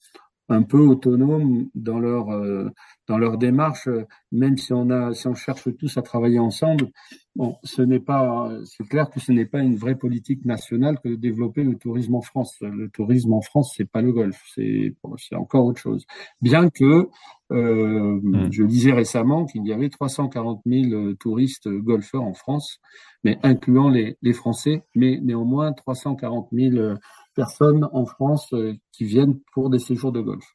un 0.52 0.64
peu 0.64 0.80
autonomes 0.80 1.68
dans 1.76 2.00
leur 2.00 2.30
euh, 2.32 2.70
dans 3.08 3.18
leur 3.18 3.38
démarche, 3.38 3.90
même 4.32 4.58
si 4.58 4.74
on 4.74 4.90
a 4.90 5.14
si 5.14 5.28
on 5.28 5.36
cherche 5.36 5.68
tous 5.78 5.98
à 5.98 6.02
travailler 6.02 6.40
ensemble. 6.40 6.88
Bon, 7.36 7.56
ce 7.64 7.82
n'est 7.82 8.00
pas 8.00 8.52
c'est 8.66 8.88
clair 8.88 9.10
que 9.10 9.20
ce 9.20 9.32
n'est 9.32 9.46
pas 9.46 9.60
une 9.60 9.76
vraie 9.76 9.96
politique 9.96 10.46
nationale 10.46 11.00
que 11.04 11.10
de 11.10 11.16
développer 11.16 11.64
le 11.64 11.76
tourisme 11.76 12.16
en 12.16 12.22
France. 12.22 12.58
Le 12.62 12.90
tourisme 12.90 13.34
en 13.34 13.42
France, 13.42 13.74
c'est 13.76 13.90
pas 13.90 14.02
le 14.02 14.12
golf, 14.12 14.42
c'est 14.56 14.96
c'est 15.18 15.36
encore 15.36 15.66
autre 15.66 15.80
chose. 15.80 16.06
Bien 16.42 16.70
que 16.70 17.08
euh, 17.52 18.20
mmh. 18.22 18.52
je 18.52 18.64
disais 18.64 18.94
récemment 18.94 19.46
qu'il 19.46 19.66
y 19.66 19.74
avait 19.74 19.90
340 19.90 20.62
000 20.66 21.14
touristes 21.16 21.68
golfeurs 21.70 22.24
en 22.24 22.34
France, 22.34 22.80
mais 23.24 23.40
incluant 23.44 23.90
les, 23.90 24.18
les 24.22 24.34
Français, 24.34 24.84
mais 24.96 25.20
néanmoins 25.22 25.74
340 25.74 26.48
000 26.54 26.96
personnes 27.34 27.88
en 27.92 28.06
France 28.06 28.54
euh, 28.54 28.74
qui 28.92 29.06
viennent 29.06 29.40
pour 29.54 29.70
des 29.70 29.80
séjours 29.80 30.12
de 30.12 30.22
golf. 30.22 30.46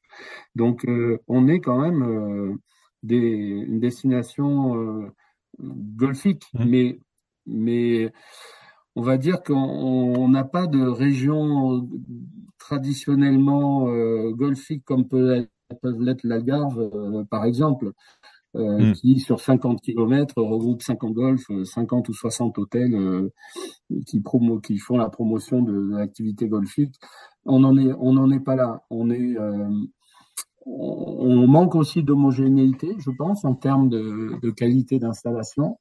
Donc, 0.55 0.85
euh, 0.87 1.19
on 1.29 1.49
est 1.49 1.61
quand 1.61 1.81
même 1.81 2.03
euh, 2.03 2.55
des, 3.03 3.17
une 3.19 3.81
destination 3.81 5.11
golfique, 5.59 6.45
mmh. 6.55 6.65
mais, 6.69 7.01
mais 7.47 8.13
on 8.95 9.03
va 9.03 9.17
dire 9.17 9.43
qu'on 9.43 10.29
n'a 10.29 10.45
pas 10.45 10.67
de 10.67 10.83
région 10.83 11.89
traditionnellement 12.59 13.87
golfique 14.33 14.85
comme 14.85 15.07
peut 15.09 15.47
l'être 16.01 16.25
l'Algarve, 16.25 17.27
par 17.31 17.45
exemple. 17.45 17.93
Euh, 18.57 18.79
hmm. 18.79 18.93
qui 18.95 19.21
sur 19.21 19.41
50 19.41 19.83
km 19.83 20.41
regroupe 20.41 20.81
50 20.81 21.13
golfs, 21.13 21.51
50 21.65 22.09
ou 22.09 22.15
60 22.15 22.57
hôtels 22.57 22.95
euh, 22.95 23.31
qui, 24.07 24.21
promo 24.21 24.61
qui 24.61 24.79
font 24.79 24.97
la 24.97 25.11
promotion 25.11 25.61
de, 25.61 25.91
l'activité 25.91 26.49
golfique. 26.49 26.95
On 27.45 27.61
n'en 27.61 27.77
est, 27.77 27.93
on 27.99 28.15
n'en 28.15 28.31
est 28.31 28.41
pas 28.41 28.57
là. 28.57 28.83
On 28.89 29.11
est, 29.11 29.37
euh, 29.37 29.69
on, 30.65 31.47
manque 31.47 31.75
aussi 31.75 32.03
d'homogénéité, 32.03 32.95
je 32.99 33.11
pense, 33.11 33.45
en 33.45 33.55
termes 33.55 33.91
de, 33.91 34.41
de 34.41 34.51
qualité 34.51 34.99
d'installation 34.99 35.79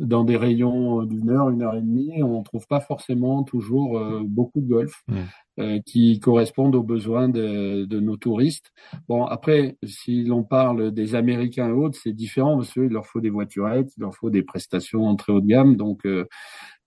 dans 0.00 0.24
des 0.24 0.36
rayons 0.36 1.02
d'une 1.02 1.30
heure, 1.30 1.50
une 1.50 1.62
heure 1.62 1.76
et 1.76 1.82
demie, 1.82 2.22
on 2.22 2.38
ne 2.38 2.44
trouve 2.44 2.66
pas 2.66 2.80
forcément 2.80 3.42
toujours 3.44 3.98
euh, 3.98 4.22
beaucoup 4.26 4.60
de 4.60 4.66
golf 4.66 5.02
mmh. 5.08 5.14
Euh, 5.60 5.78
qui 5.84 6.18
correspondent 6.20 6.74
aux 6.74 6.82
besoins 6.82 7.28
de, 7.28 7.84
de, 7.84 8.00
nos 8.00 8.16
touristes. 8.16 8.72
Bon, 9.08 9.24
après, 9.26 9.76
si 9.84 10.24
l'on 10.24 10.42
parle 10.42 10.90
des 10.90 11.14
Américains 11.14 11.68
et 11.68 11.72
autres, 11.72 11.98
c'est 12.02 12.12
différent 12.12 12.56
parce 12.56 12.72
qu'il 12.72 12.84
leur 12.84 13.06
faut 13.06 13.20
des 13.20 13.30
voiturettes, 13.30 13.90
il 13.96 14.00
leur 14.00 14.14
faut 14.14 14.30
des 14.30 14.42
prestations 14.42 15.06
en 15.06 15.16
très 15.16 15.32
haut 15.32 15.40
de 15.40 15.46
gamme. 15.46 15.76
Donc, 15.76 16.06
euh, 16.06 16.26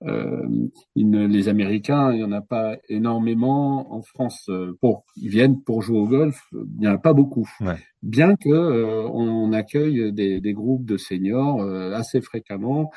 euh, 0.06 0.46
les 0.96 1.48
Américains, 1.48 2.12
il 2.12 2.18
n'y 2.18 2.24
en 2.24 2.32
a 2.32 2.42
pas 2.42 2.78
énormément 2.90 3.94
en 3.94 4.02
France. 4.02 4.50
Pour, 4.82 5.06
ils 5.16 5.30
viennent 5.30 5.62
pour 5.62 5.82
jouer 5.82 6.00
au 6.00 6.08
golf, 6.08 6.42
il 6.52 6.80
n'y 6.80 6.88
en 6.88 6.96
a 6.96 6.98
pas 6.98 7.14
beaucoup. 7.14 7.50
Bien 8.02 8.36
que 8.36 8.50
euh, 8.50 9.08
on, 9.08 9.54
accueille 9.54 10.12
des, 10.12 10.42
des, 10.42 10.54
groupes 10.54 10.86
de 10.86 10.98
seniors 10.98 11.62
assez 11.94 12.22
fréquemment 12.22 12.92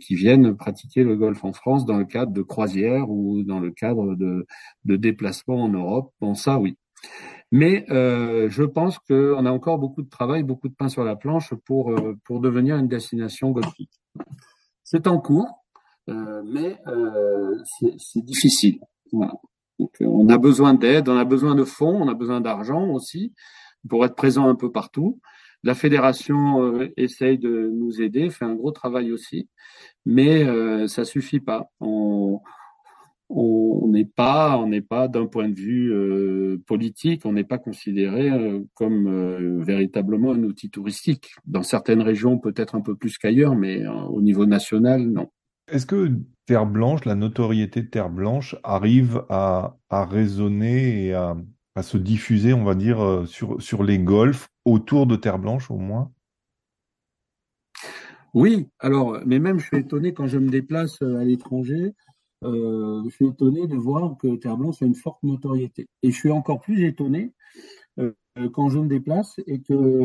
qui 0.00 0.14
viennent 0.14 0.54
pratiquer 0.54 1.02
le 1.02 1.16
golf 1.16 1.42
en 1.44 1.52
France 1.52 1.84
dans 1.84 1.98
le 1.98 2.04
cadre 2.04 2.32
de 2.32 2.42
croisières 2.42 3.10
ou 3.10 3.42
dans 3.42 3.60
le 3.60 3.70
cadre 3.70 4.14
de, 4.14 4.46
de 4.84 4.96
déplacements 5.10 5.62
en 5.64 5.68
Europe. 5.68 6.12
Bon, 6.20 6.34
ça, 6.34 6.58
oui. 6.58 6.76
Mais 7.52 7.86
euh, 7.90 8.48
je 8.50 8.64
pense 8.64 8.98
qu'on 8.98 9.46
a 9.46 9.50
encore 9.50 9.78
beaucoup 9.78 10.02
de 10.02 10.08
travail, 10.08 10.42
beaucoup 10.42 10.68
de 10.68 10.74
pain 10.74 10.88
sur 10.88 11.04
la 11.04 11.16
planche 11.16 11.54
pour, 11.64 11.94
pour 12.24 12.40
devenir 12.40 12.76
une 12.76 12.88
destination 12.88 13.50
golfique. 13.50 13.94
C'est 14.82 15.06
en 15.06 15.18
cours. 15.18 15.66
Euh, 16.08 16.42
mais 16.44 16.78
euh, 16.86 17.56
c'est 17.98 18.24
difficile. 18.24 18.78
Euh, 19.14 19.26
on 20.00 20.28
a 20.28 20.38
besoin 20.38 20.74
d'aide, 20.74 21.08
on 21.08 21.16
a 21.16 21.24
besoin 21.24 21.54
de 21.54 21.64
fonds, 21.64 22.02
on 22.02 22.08
a 22.08 22.14
besoin 22.14 22.40
d'argent 22.40 22.88
aussi 22.90 23.32
pour 23.88 24.04
être 24.04 24.14
présent 24.14 24.48
un 24.48 24.54
peu 24.54 24.70
partout. 24.70 25.20
La 25.62 25.74
fédération 25.74 26.88
essaye 26.96 27.38
de 27.38 27.70
nous 27.74 28.00
aider, 28.00 28.30
fait 28.30 28.44
un 28.44 28.54
gros 28.54 28.70
travail 28.70 29.10
aussi, 29.10 29.48
mais 30.04 30.44
euh, 30.44 30.86
ça 30.86 31.04
suffit 31.04 31.40
pas. 31.40 31.70
On 31.80 32.40
n'est 33.30 34.04
pas, 34.04 34.58
on 34.58 34.68
n'est 34.68 34.82
pas 34.82 35.08
d'un 35.08 35.26
point 35.26 35.48
de 35.48 35.58
vue 35.58 35.92
euh, 35.92 36.62
politique, 36.66 37.22
on 37.24 37.32
n'est 37.32 37.44
pas 37.44 37.58
considéré 37.58 38.30
comme 38.74 39.62
véritablement 39.62 40.32
un 40.32 40.42
outil 40.42 40.70
touristique. 40.70 41.34
Dans 41.46 41.62
certaines 41.62 42.02
régions, 42.02 42.38
peut-être 42.38 42.74
un 42.74 42.80
peu 42.80 42.94
plus 42.94 43.16
qu'ailleurs, 43.18 43.54
mais 43.54 43.86
au 43.86 44.20
niveau 44.20 44.46
national, 44.46 45.02
non. 45.02 45.28
Est-ce 45.68 45.86
que 45.86 46.12
Terre 46.46 46.66
Blanche, 46.66 47.04
la 47.04 47.16
notoriété 47.16 47.82
de 47.82 47.88
Terre 47.88 48.08
Blanche, 48.08 48.54
arrive 48.62 49.24
à, 49.28 49.76
à 49.90 50.04
résonner 50.04 51.06
et 51.06 51.12
à, 51.12 51.36
à, 51.74 51.82
se 51.82 51.98
diffuser, 51.98 52.52
on 52.52 52.62
va 52.62 52.76
dire, 52.76 53.02
euh, 53.04 53.26
sur, 53.26 53.60
sur 53.60 53.82
les 53.82 53.98
golfs 53.98 54.48
autour 54.64 55.08
de 55.08 55.16
Terre 55.16 55.40
Blanche 55.40 55.70
au 55.72 55.78
moins? 55.78 56.12
Oui, 58.32 58.68
alors, 58.78 59.18
mais 59.26 59.40
même 59.40 59.58
je 59.58 59.66
suis 59.66 59.78
étonné 59.78 60.12
quand 60.12 60.28
je 60.28 60.38
me 60.38 60.50
déplace 60.50 61.02
euh, 61.02 61.16
à 61.16 61.24
l'étranger, 61.24 61.94
euh, 62.46 63.02
je 63.04 63.10
suis 63.10 63.26
étonné 63.26 63.66
de 63.66 63.76
voir 63.76 64.16
que 64.18 64.36
Terre 64.36 64.56
Blanche 64.56 64.82
a 64.82 64.86
une 64.86 64.94
forte 64.94 65.22
notoriété. 65.22 65.88
Et 66.02 66.10
je 66.10 66.16
suis 66.16 66.30
encore 66.30 66.60
plus 66.60 66.86
étonné 66.86 67.32
euh, 67.98 68.12
quand 68.52 68.68
je 68.68 68.78
me 68.78 68.86
déplace 68.86 69.40
et 69.46 69.60
que 69.60 70.02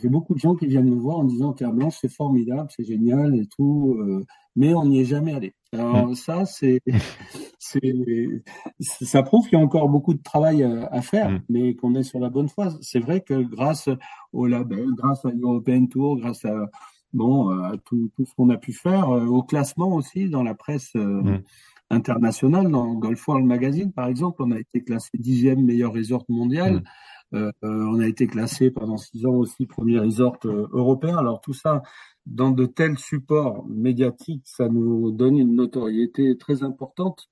j'ai 0.00 0.08
beaucoup 0.08 0.34
de 0.34 0.38
gens 0.38 0.54
qui 0.54 0.66
viennent 0.66 0.90
me 0.90 1.00
voir 1.00 1.18
en 1.18 1.24
disant 1.24 1.52
Terre 1.52 1.72
Blanche, 1.72 1.96
c'est 2.00 2.12
formidable, 2.12 2.68
c'est 2.74 2.84
génial 2.84 3.34
et 3.34 3.46
tout 3.46 3.98
mais 4.56 4.74
on 4.74 4.86
n'y 4.86 5.00
est 5.00 5.04
jamais 5.04 5.34
allé. 5.34 5.54
Alors 5.72 6.08
mm. 6.08 6.14
ça, 6.14 6.44
c'est, 6.46 6.80
ça 8.78 9.22
prouve 9.22 9.48
qu'il 9.48 9.58
y 9.58 9.60
a 9.60 9.64
encore 9.64 9.88
beaucoup 9.88 10.14
de 10.14 10.22
travail 10.22 10.62
à, 10.62 11.02
faire, 11.02 11.30
mm. 11.30 11.40
mais 11.48 11.74
qu'on 11.74 11.94
est 11.94 12.02
sur 12.02 12.18
la 12.18 12.30
bonne 12.30 12.48
voie. 12.56 12.70
C'est 12.80 13.00
vrai 13.00 13.20
que 13.20 13.42
grâce 13.42 13.88
au 14.32 14.46
label, 14.46 14.88
grâce 14.94 15.24
à 15.24 15.30
l'European 15.30 15.86
Tour, 15.86 16.18
grâce 16.18 16.44
à 16.44 16.68
bon 17.12 17.50
à 17.50 17.76
tout, 17.84 18.10
tout 18.16 18.24
ce 18.24 18.34
qu'on 18.34 18.48
a 18.48 18.56
pu 18.56 18.72
faire, 18.72 19.10
euh, 19.10 19.26
au 19.26 19.42
classement 19.42 19.94
aussi 19.94 20.30
dans 20.30 20.42
la 20.42 20.54
presse 20.54 20.92
euh, 20.96 21.38
mm. 21.92 21.96
internationale, 21.96 22.70
dans 22.70 22.94
Golf 22.94 23.26
World 23.28 23.46
Magazine 23.46 23.92
par 23.92 24.08
exemple, 24.08 24.42
on 24.42 24.50
a 24.50 24.58
été 24.58 24.82
classé 24.82 25.10
dixième 25.14 25.64
meilleur 25.64 25.92
resort 25.92 26.24
mondial. 26.28 26.82
on 27.62 27.98
a 28.00 28.06
été 28.06 28.26
classé 28.26 28.70
pendant 28.70 28.98
six 28.98 29.24
ans 29.24 29.34
aussi 29.34 29.66
premier 29.66 29.98
resort 29.98 30.38
européen. 30.44 31.16
Alors 31.16 31.40
tout 31.40 31.54
ça, 31.54 31.82
dans 32.26 32.50
de 32.50 32.66
tels 32.66 32.98
supports 32.98 33.66
médiatiques, 33.68 34.46
ça 34.46 34.68
nous 34.68 35.10
donne 35.10 35.38
une 35.38 35.54
notoriété 35.54 36.36
très 36.36 36.62
importante. 36.62 37.28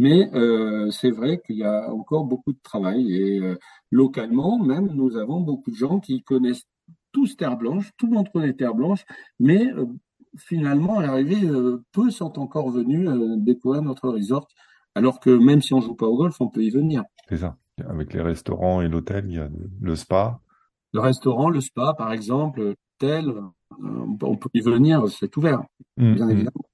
Mais 0.00 0.30
euh, 0.34 0.90
c'est 0.90 1.10
vrai 1.10 1.42
qu'il 1.44 1.56
y 1.56 1.64
a 1.64 1.92
encore 1.92 2.24
beaucoup 2.24 2.54
de 2.54 2.58
travail 2.62 3.14
et 3.14 3.38
euh, 3.38 3.58
localement 3.90 4.58
même, 4.58 4.86
nous 4.94 5.18
avons 5.18 5.40
beaucoup 5.40 5.70
de 5.70 5.76
gens 5.76 6.00
qui 6.00 6.22
connaissent 6.22 6.66
tous 7.12 7.36
Terre 7.36 7.58
Blanche, 7.58 7.90
tout 7.98 8.06
le 8.06 8.14
monde 8.14 8.30
connaît 8.32 8.54
Terre 8.54 8.74
Blanche, 8.74 9.04
mais 9.38 9.70
euh, 9.72 9.84
finalement 10.36 10.98
à 10.98 11.02
l'arrivée, 11.02 11.48
peu 11.92 12.10
sont 12.10 12.38
encore 12.38 12.70
venus 12.70 13.08
découvrir 13.38 13.82
notre 13.82 14.08
resort, 14.08 14.48
alors 14.94 15.20
que 15.20 15.30
même 15.30 15.62
si 15.62 15.74
on 15.74 15.80
joue 15.80 15.94
pas 15.94 16.06
au 16.06 16.16
golf, 16.16 16.40
on 16.40 16.48
peut 16.48 16.62
y 16.62 16.70
venir. 16.70 17.04
C'est 17.28 17.38
ça. 17.38 17.56
Avec 17.88 18.12
les 18.12 18.20
restaurants 18.20 18.82
et 18.82 18.88
l'hôtel, 18.88 19.24
il 19.28 19.34
y 19.34 19.38
a 19.38 19.48
le 19.80 19.96
spa. 19.96 20.40
Le 20.92 21.00
restaurant, 21.00 21.48
le 21.48 21.60
spa, 21.60 21.94
par 21.96 22.12
exemple, 22.12 22.74
l'hôtel, 23.00 23.32
on 24.22 24.36
peut 24.36 24.50
y 24.54 24.60
venir, 24.60 25.08
c'est 25.08 25.36
ouvert, 25.36 25.62
mmh, 25.96 26.14
bien 26.14 26.26
mmh. 26.26 26.30
évidemment. 26.30 26.64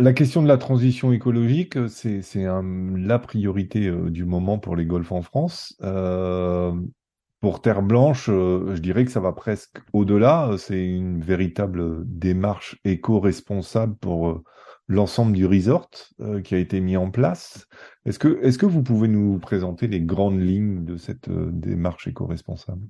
La 0.00 0.12
question 0.12 0.42
de 0.42 0.48
la 0.48 0.58
transition 0.58 1.12
écologique, 1.12 1.78
c'est 1.88 2.22
la 2.44 3.18
priorité 3.20 3.86
euh, 3.86 4.10
du 4.10 4.24
moment 4.24 4.58
pour 4.58 4.74
les 4.74 4.86
golfs 4.86 5.12
en 5.12 5.22
France. 5.22 5.76
Euh, 5.82 6.72
pour 7.44 7.60
Terre 7.60 7.82
Blanche, 7.82 8.30
euh, 8.30 8.74
je 8.74 8.80
dirais 8.80 9.04
que 9.04 9.10
ça 9.10 9.20
va 9.20 9.32
presque 9.32 9.76
au-delà. 9.92 10.52
C'est 10.56 10.82
une 10.82 11.20
véritable 11.20 12.02
démarche 12.06 12.80
éco-responsable 12.86 13.96
pour 13.96 14.42
l'ensemble 14.88 15.34
du 15.34 15.44
resort 15.44 15.90
qui 16.42 16.54
a 16.54 16.58
été 16.58 16.80
mis 16.80 16.96
en 16.96 17.10
place. 17.10 17.68
Est-ce 18.06 18.18
que, 18.18 18.42
est 18.42 18.58
que 18.58 18.64
vous 18.64 18.82
pouvez 18.82 19.08
nous 19.08 19.38
présenter 19.40 19.88
les 19.88 20.00
grandes 20.00 20.40
lignes 20.40 20.86
de 20.86 20.96
cette 20.96 21.28
démarche 21.28 22.06
éco-responsable? 22.06 22.88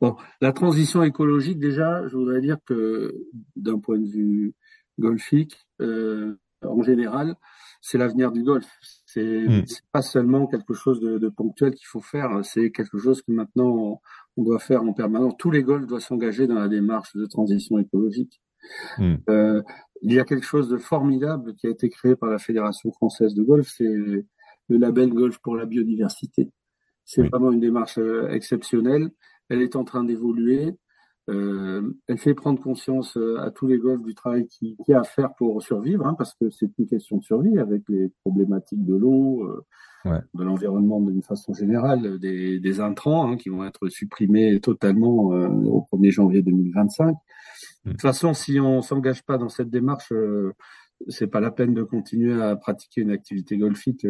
Bon, 0.00 0.16
la 0.40 0.54
transition 0.54 1.02
écologique, 1.02 1.58
déjà, 1.58 2.08
je 2.08 2.16
voudrais 2.16 2.40
dire 2.40 2.56
que 2.64 3.14
d'un 3.54 3.80
point 3.80 3.98
de 3.98 4.08
vue 4.08 4.54
golfique, 4.98 5.58
euh, 5.82 6.38
en 6.62 6.82
général, 6.82 7.34
c'est 7.82 7.98
l'avenir 7.98 8.32
du 8.32 8.44
golf. 8.44 8.66
C'est 9.14 9.46
hmm. 9.46 9.64
pas 9.92 10.02
seulement 10.02 10.48
quelque 10.48 10.74
chose 10.74 10.98
de, 10.98 11.18
de 11.18 11.28
ponctuel 11.28 11.72
qu'il 11.74 11.86
faut 11.86 12.00
faire, 12.00 12.44
c'est 12.44 12.72
quelque 12.72 12.98
chose 12.98 13.22
que 13.22 13.30
maintenant 13.30 14.00
on, 14.36 14.42
doit 14.42 14.58
faire 14.58 14.82
en 14.82 14.92
permanence. 14.92 15.34
Tous 15.38 15.52
les 15.52 15.62
golfs 15.62 15.86
doivent 15.86 16.02
s'engager 16.02 16.48
dans 16.48 16.58
la 16.58 16.66
démarche 16.66 17.14
de 17.14 17.24
transition 17.26 17.78
écologique. 17.78 18.42
Hmm. 18.98 19.16
Euh, 19.30 19.62
il 20.02 20.12
y 20.12 20.18
a 20.18 20.24
quelque 20.24 20.44
chose 20.44 20.68
de 20.68 20.78
formidable 20.78 21.54
qui 21.54 21.68
a 21.68 21.70
été 21.70 21.88
créé 21.90 22.16
par 22.16 22.28
la 22.28 22.38
Fédération 22.38 22.90
française 22.90 23.34
de 23.34 23.42
golf, 23.44 23.68
c'est 23.68 23.84
le 23.84 24.26
label 24.68 25.10
Golf 25.10 25.38
pour 25.38 25.56
la 25.56 25.64
biodiversité. 25.64 26.50
C'est 27.04 27.22
vraiment 27.28 27.52
une 27.52 27.60
démarche 27.60 27.98
euh, 27.98 28.28
exceptionnelle. 28.30 29.10
Elle 29.48 29.62
est 29.62 29.76
en 29.76 29.84
train 29.84 30.02
d'évoluer. 30.02 30.72
Euh, 31.30 31.96
elle 32.06 32.18
fait 32.18 32.34
prendre 32.34 32.60
conscience 32.60 33.16
euh, 33.16 33.38
à 33.40 33.50
tous 33.50 33.66
les 33.66 33.78
golfs 33.78 34.02
du 34.02 34.14
travail 34.14 34.46
qu'il 34.46 34.76
y 34.86 34.92
a 34.92 35.00
à 35.00 35.04
faire 35.04 35.34
pour 35.34 35.62
survivre, 35.62 36.06
hein, 36.06 36.14
parce 36.18 36.34
que 36.34 36.50
c'est 36.50 36.70
une 36.78 36.86
question 36.86 37.16
de 37.16 37.24
survie 37.24 37.58
avec 37.58 37.82
les 37.88 38.10
problématiques 38.20 38.84
de 38.84 38.94
l'eau, 38.94 39.42
euh, 39.44 40.20
de 40.34 40.44
l'environnement 40.44 41.00
d'une 41.00 41.22
façon 41.22 41.54
générale, 41.54 42.18
des, 42.18 42.60
des 42.60 42.80
intrants 42.80 43.30
hein, 43.30 43.36
qui 43.38 43.48
vont 43.48 43.64
être 43.64 43.88
supprimés 43.88 44.60
totalement 44.60 45.32
euh, 45.32 45.48
au 45.48 45.88
1er 45.92 46.10
janvier 46.10 46.42
2025. 46.42 47.06
De 47.06 47.12
mm. 47.12 47.92
toute 47.92 48.02
façon, 48.02 48.34
si 48.34 48.60
on 48.60 48.82
s'engage 48.82 49.24
pas 49.24 49.38
dans 49.38 49.48
cette 49.48 49.70
démarche, 49.70 50.12
c'est 51.08 51.26
pas 51.26 51.40
la 51.40 51.50
peine 51.50 51.72
de 51.72 51.82
continuer 51.84 52.42
à 52.42 52.54
pratiquer 52.56 53.00
une 53.00 53.10
activité 53.10 53.56
golfique, 53.56 54.06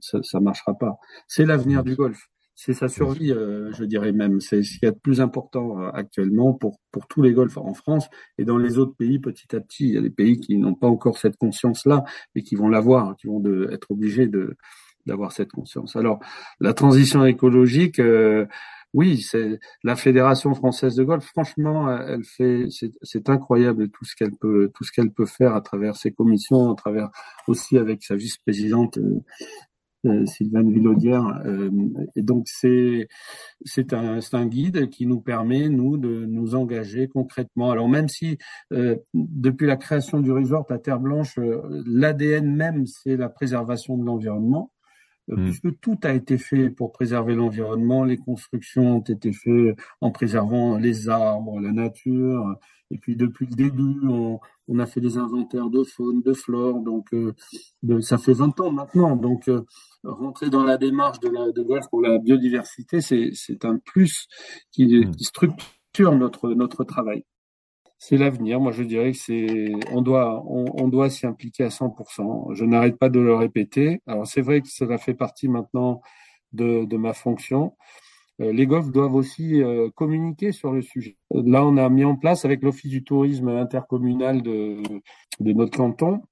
ça, 0.00 0.22
ça 0.22 0.38
marchera 0.38 0.78
pas. 0.78 0.98
C'est 1.26 1.44
l'avenir 1.44 1.82
du 1.82 1.96
golf 1.96 2.28
c'est 2.62 2.74
sa 2.74 2.88
survie, 2.88 3.32
euh, 3.32 3.72
je 3.72 3.84
dirais 3.84 4.12
même. 4.12 4.42
C'est 4.42 4.62
ce 4.62 4.72
qu'il 4.72 4.84
y 4.84 4.86
a 4.86 4.90
de 4.90 4.98
plus 4.98 5.22
important 5.22 5.80
euh, 5.80 5.90
actuellement 5.94 6.52
pour, 6.52 6.78
pour 6.92 7.06
tous 7.06 7.22
les 7.22 7.32
golfs 7.32 7.56
en 7.56 7.72
France 7.72 8.06
et 8.36 8.44
dans 8.44 8.58
les 8.58 8.76
autres 8.76 8.94
pays 8.94 9.18
petit 9.18 9.56
à 9.56 9.60
petit. 9.60 9.88
Il 9.88 9.94
y 9.94 9.96
a 9.96 10.02
des 10.02 10.10
pays 10.10 10.38
qui 10.38 10.58
n'ont 10.58 10.74
pas 10.74 10.86
encore 10.86 11.16
cette 11.16 11.38
conscience-là 11.38 12.04
et 12.34 12.42
qui 12.42 12.56
vont 12.56 12.68
l'avoir, 12.68 13.16
qui 13.16 13.28
vont 13.28 13.40
de, 13.40 13.70
être 13.72 13.90
obligés 13.92 14.26
de 14.26 14.58
d'avoir 15.06 15.32
cette 15.32 15.50
conscience. 15.50 15.96
Alors, 15.96 16.20
la 16.60 16.74
transition 16.74 17.24
écologique, 17.24 17.98
euh, 17.98 18.44
oui, 18.92 19.22
c'est 19.22 19.58
la 19.82 19.96
Fédération 19.96 20.54
française 20.54 20.94
de 20.96 21.02
golf. 21.02 21.24
Franchement, 21.24 21.90
elle 21.90 22.24
fait, 22.24 22.66
c'est 23.02 23.30
incroyable 23.30 23.88
tout 23.88 24.04
ce 24.04 24.14
qu'elle 24.14 24.36
peut, 24.36 24.70
tout 24.74 24.84
ce 24.84 24.92
qu'elle 24.92 25.10
peut 25.10 25.24
faire 25.24 25.54
à 25.54 25.62
travers 25.62 25.96
ses 25.96 26.12
commissions, 26.12 26.70
à 26.70 26.74
travers 26.74 27.08
aussi 27.48 27.78
avec 27.78 28.04
sa 28.04 28.16
vice-présidente 28.16 28.98
euh, 30.06 30.24
Sylvain 30.26 30.62
Villaudière. 30.62 31.42
Euh, 31.44 31.70
et 32.16 32.22
donc 32.22 32.44
c'est 32.46 33.08
c'est 33.64 33.92
un, 33.92 34.20
un 34.32 34.46
guide 34.46 34.88
qui 34.88 35.06
nous 35.06 35.20
permet 35.20 35.68
nous 35.68 35.98
de 35.98 36.24
nous 36.26 36.54
engager 36.54 37.08
concrètement. 37.08 37.70
Alors 37.70 37.88
même 37.88 38.08
si 38.08 38.38
euh, 38.72 38.96
depuis 39.14 39.66
la 39.66 39.76
création 39.76 40.20
du 40.20 40.32
resort 40.32 40.66
à 40.70 40.78
Terre 40.78 41.00
Blanche, 41.00 41.38
l'ADN 41.86 42.54
même 42.54 42.86
c'est 42.86 43.16
la 43.16 43.28
préservation 43.28 43.96
de 43.98 44.04
l'environnement. 44.04 44.72
Mm. 45.28 45.44
puisque 45.44 45.80
tout 45.80 45.98
a 46.02 46.12
été 46.12 46.38
fait 46.38 46.70
pour 46.70 46.90
préserver 46.90 47.34
l'environnement, 47.36 48.02
les 48.02 48.16
constructions 48.16 48.96
ont 48.96 49.00
été 49.00 49.32
faites 49.32 49.76
en 50.00 50.10
préservant 50.10 50.76
les 50.76 51.08
arbres, 51.08 51.60
la 51.60 51.70
nature, 51.70 52.58
et 52.90 52.98
puis 52.98 53.16
depuis 53.16 53.46
le 53.46 53.54
début, 53.54 54.00
on, 54.08 54.40
on 54.68 54.78
a 54.78 54.86
fait 54.86 55.00
des 55.00 55.16
inventaires 55.16 55.70
de 55.70 55.84
faune, 55.84 56.22
de 56.22 56.32
flore, 56.32 56.80
donc 56.80 57.12
euh, 57.12 57.32
ça 58.00 58.18
fait 58.18 58.32
20 58.32 58.58
ans 58.60 58.72
maintenant. 58.72 59.16
Donc 59.16 59.48
euh, 59.48 59.64
rentrer 60.04 60.50
dans 60.50 60.64
la 60.64 60.76
démarche 60.76 61.20
de, 61.20 61.28
la, 61.28 61.52
de 61.52 61.62
golf 61.62 61.86
pour 61.90 62.00
la 62.00 62.18
biodiversité, 62.18 63.00
c'est 63.00 63.64
un 63.64 63.78
plus 63.78 64.26
qui, 64.72 64.86
mm. 64.86 65.10
qui 65.12 65.24
structure 65.24 66.16
notre, 66.16 66.50
notre 66.50 66.84
travail 66.84 67.24
c'est 68.02 68.16
l'avenir. 68.16 68.60
Moi, 68.60 68.72
je 68.72 68.82
dirais 68.82 69.12
que 69.12 69.18
c'est, 69.18 69.72
on 69.92 70.00
doit, 70.00 70.42
on, 70.46 70.88
doit 70.88 71.10
s'y 71.10 71.26
impliquer 71.26 71.64
à 71.64 71.68
100%. 71.68 72.54
Je 72.54 72.64
n'arrête 72.64 72.98
pas 72.98 73.10
de 73.10 73.20
le 73.20 73.34
répéter. 73.34 74.00
Alors, 74.06 74.26
c'est 74.26 74.40
vrai 74.40 74.62
que 74.62 74.68
cela 74.68 74.96
fait 74.96 75.12
partie 75.12 75.48
maintenant 75.48 76.00
de, 76.54 76.86
de 76.86 76.96
ma 76.96 77.12
fonction. 77.12 77.76
Euh, 78.40 78.52
les 78.52 78.66
golfs 78.66 78.90
doivent 78.90 79.14
aussi 79.14 79.62
euh, 79.62 79.90
communiquer 79.94 80.52
sur 80.52 80.72
le 80.72 80.82
sujet. 80.82 81.16
Là, 81.30 81.64
on 81.64 81.76
a 81.76 81.88
mis 81.88 82.04
en 82.04 82.16
place 82.16 82.44
avec 82.44 82.62
l'Office 82.62 82.90
du 82.90 83.04
tourisme 83.04 83.48
intercommunal 83.48 84.42
de, 84.42 84.82
de 85.40 85.52
notre 85.52 85.76
canton 85.76 86.22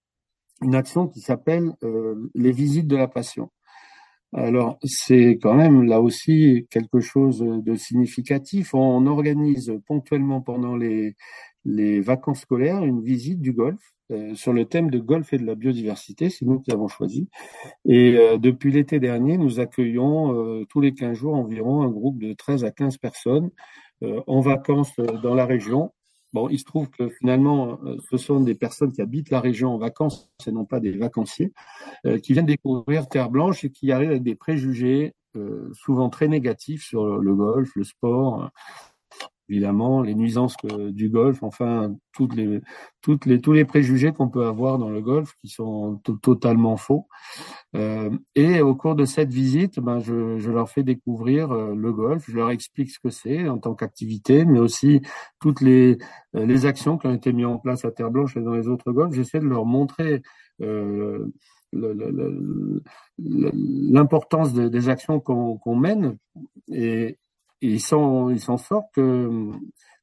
une 0.62 0.74
action 0.74 1.06
qui 1.06 1.20
s'appelle 1.20 1.72
euh, 1.84 2.30
les 2.34 2.52
visites 2.52 2.88
de 2.88 2.96
la 2.96 3.08
passion. 3.08 3.50
Alors, 4.34 4.78
c'est 4.84 5.38
quand 5.40 5.54
même 5.54 5.84
là 5.84 6.00
aussi 6.00 6.66
quelque 6.70 7.00
chose 7.00 7.38
de 7.40 7.74
significatif. 7.76 8.74
On 8.74 9.06
organise 9.06 9.72
ponctuellement 9.86 10.42
pendant 10.42 10.76
les, 10.76 11.14
les 11.64 12.00
vacances 12.00 12.40
scolaires 12.40 12.84
une 12.84 13.02
visite 13.02 13.40
du 13.40 13.52
golf 13.52 13.80
euh, 14.10 14.34
sur 14.34 14.54
le 14.54 14.64
thème 14.64 14.90
de 14.90 14.98
golf 14.98 15.34
et 15.34 15.38
de 15.38 15.44
la 15.44 15.54
biodiversité. 15.54 16.30
C'est 16.30 16.46
nous 16.46 16.60
qui 16.60 16.72
avons 16.72 16.88
choisi. 16.88 17.28
Et 17.84 18.16
euh, 18.16 18.38
depuis 18.38 18.72
l'été 18.72 19.00
dernier, 19.00 19.36
nous 19.36 19.60
accueillons 19.60 20.34
euh, 20.34 20.64
tous 20.70 20.80
les 20.80 20.94
15 20.94 21.14
jours 21.14 21.34
environ 21.34 21.82
un 21.82 21.90
groupe 21.90 22.18
de 22.18 22.32
13 22.32 22.64
à 22.64 22.70
15 22.70 22.96
personnes 22.98 23.50
en 24.28 24.40
vacances 24.40 24.94
dans 25.24 25.34
la 25.34 25.44
région. 25.44 25.92
Bon, 26.32 26.48
il 26.48 26.60
se 26.60 26.64
trouve 26.64 26.88
que 26.88 27.08
finalement, 27.08 27.80
ce 28.08 28.16
sont 28.16 28.38
des 28.38 28.54
personnes 28.54 28.92
qui 28.92 29.02
habitent 29.02 29.30
la 29.30 29.40
région 29.40 29.74
en 29.74 29.78
vacances, 29.78 30.30
et 30.46 30.52
non 30.52 30.64
pas 30.64 30.78
des 30.78 30.92
vacanciers, 30.92 31.52
qui 32.22 32.32
viennent 32.32 32.46
découvrir 32.46 33.08
Terre 33.08 33.28
Blanche 33.28 33.64
et 33.64 33.70
qui 33.70 33.90
arrivent 33.90 34.10
avec 34.10 34.22
des 34.22 34.36
préjugés 34.36 35.14
souvent 35.72 36.10
très 36.10 36.28
négatifs 36.28 36.84
sur 36.84 37.18
le 37.18 37.34
golf, 37.34 37.74
le 37.74 37.82
sport, 37.82 38.50
évidemment, 39.48 40.02
les 40.02 40.14
nuisances 40.14 40.56
du 40.90 41.08
golf, 41.08 41.42
enfin 41.42 41.94
toutes 42.12 42.34
les, 42.34 42.61
toutes 43.00 43.26
les, 43.26 43.40
tous 43.40 43.52
les 43.52 43.64
préjugés 43.64 44.12
qu'on 44.12 44.28
peut 44.28 44.46
avoir 44.46 44.78
dans 44.78 44.90
le 44.90 45.00
golf 45.00 45.34
qui 45.40 45.48
sont 45.48 46.00
totalement 46.22 46.76
faux. 46.76 47.06
Euh, 47.76 48.11
et 48.34 48.61
au 48.61 48.74
cours 48.74 48.94
de 48.94 49.04
cette 49.04 49.32
visite, 49.32 49.78
ben, 49.78 50.00
je, 50.00 50.38
je 50.38 50.50
leur 50.50 50.68
fais 50.68 50.82
découvrir 50.82 51.52
euh, 51.52 51.74
le 51.74 51.92
golf, 51.92 52.24
je 52.28 52.37
leur 52.37 52.50
explique 52.50 52.90
ce 52.90 52.98
que 52.98 53.11
c'est 53.11 53.48
en 53.48 53.58
tant 53.58 53.74
qu'activité, 53.74 54.44
mais 54.44 54.58
aussi 54.58 55.00
toutes 55.40 55.61
les, 55.61 55.98
euh, 56.34 56.46
les 56.46 56.66
actions 56.66 56.98
qui 56.98 57.06
ont 57.06 57.14
été 57.14 57.32
mises 57.32 57.46
en 57.46 57.58
place 57.58 57.84
à 57.84 57.90
Terre 57.90 58.11
Blanche 58.11 58.37
et 58.37 58.40
dans 58.40 58.54
les 58.54 58.68
autres 58.68 58.92
golfs. 58.92 59.14
J'essaie 59.14 59.40
de 59.40 59.46
leur 59.46 59.64
montrer 59.64 60.22
euh, 60.61 61.26
l'importance 63.18 64.54
des 64.54 64.88
actions 64.88 65.20
qu'on 65.20 65.76
mène 65.76 66.16
et, 66.72 67.18
ils 67.60 67.80
s'en 67.80 68.30
ils 68.30 68.40
sortent 68.40 68.92
que 68.94 69.52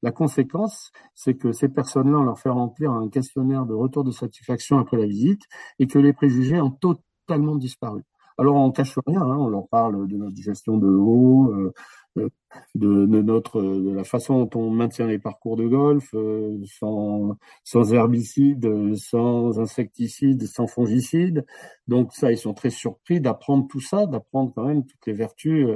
la 0.01 0.11
conséquence, 0.11 0.91
c'est 1.15 1.35
que 1.35 1.51
ces 1.51 1.69
personnes-là, 1.69 2.19
on 2.19 2.23
leur 2.23 2.39
fait 2.39 2.49
remplir 2.49 2.91
un 2.91 3.09
questionnaire 3.09 3.65
de 3.65 3.73
retour 3.73 4.03
de 4.03 4.11
satisfaction 4.11 4.77
après 4.77 4.97
la 4.97 5.07
visite 5.07 5.41
et 5.79 5.87
que 5.87 5.97
les 5.97 6.13
préjugés 6.13 6.61
ont 6.61 6.69
totalement 6.71 7.55
disparu. 7.55 8.03
Alors 8.37 8.55
on 8.55 8.71
cache 8.71 8.99
rien, 9.07 9.21
hein, 9.21 9.37
on 9.37 9.47
leur 9.47 9.67
parle 9.67 10.07
de 10.07 10.17
notre 10.17 10.35
gestion 10.35 10.77
de 10.77 10.87
l'eau, 10.87 11.53
euh, 11.53 11.73
euh, 12.17 12.29
de, 12.75 13.05
notre 13.21 13.61
de 13.61 13.91
la 13.91 14.03
façon 14.03 14.43
dont 14.43 14.59
on 14.59 14.69
maintient 14.69 15.07
les 15.07 15.19
parcours 15.19 15.55
de 15.55 15.67
golf, 15.67 16.09
euh, 16.13 16.57
sans, 16.65 17.37
sans 17.63 17.93
herbicides, 17.93 18.95
sans 18.95 19.57
insecticides, 19.59 20.45
sans 20.45 20.67
fongicides. 20.67 21.45
Donc 21.87 22.13
ça, 22.13 22.31
ils 22.31 22.37
sont 22.37 22.53
très 22.53 22.69
surpris 22.69 23.21
d'apprendre 23.21 23.67
tout 23.69 23.81
ça, 23.81 24.05
d'apprendre 24.05 24.51
quand 24.53 24.65
même 24.65 24.85
toutes 24.85 25.05
les 25.07 25.13
vertus 25.13 25.67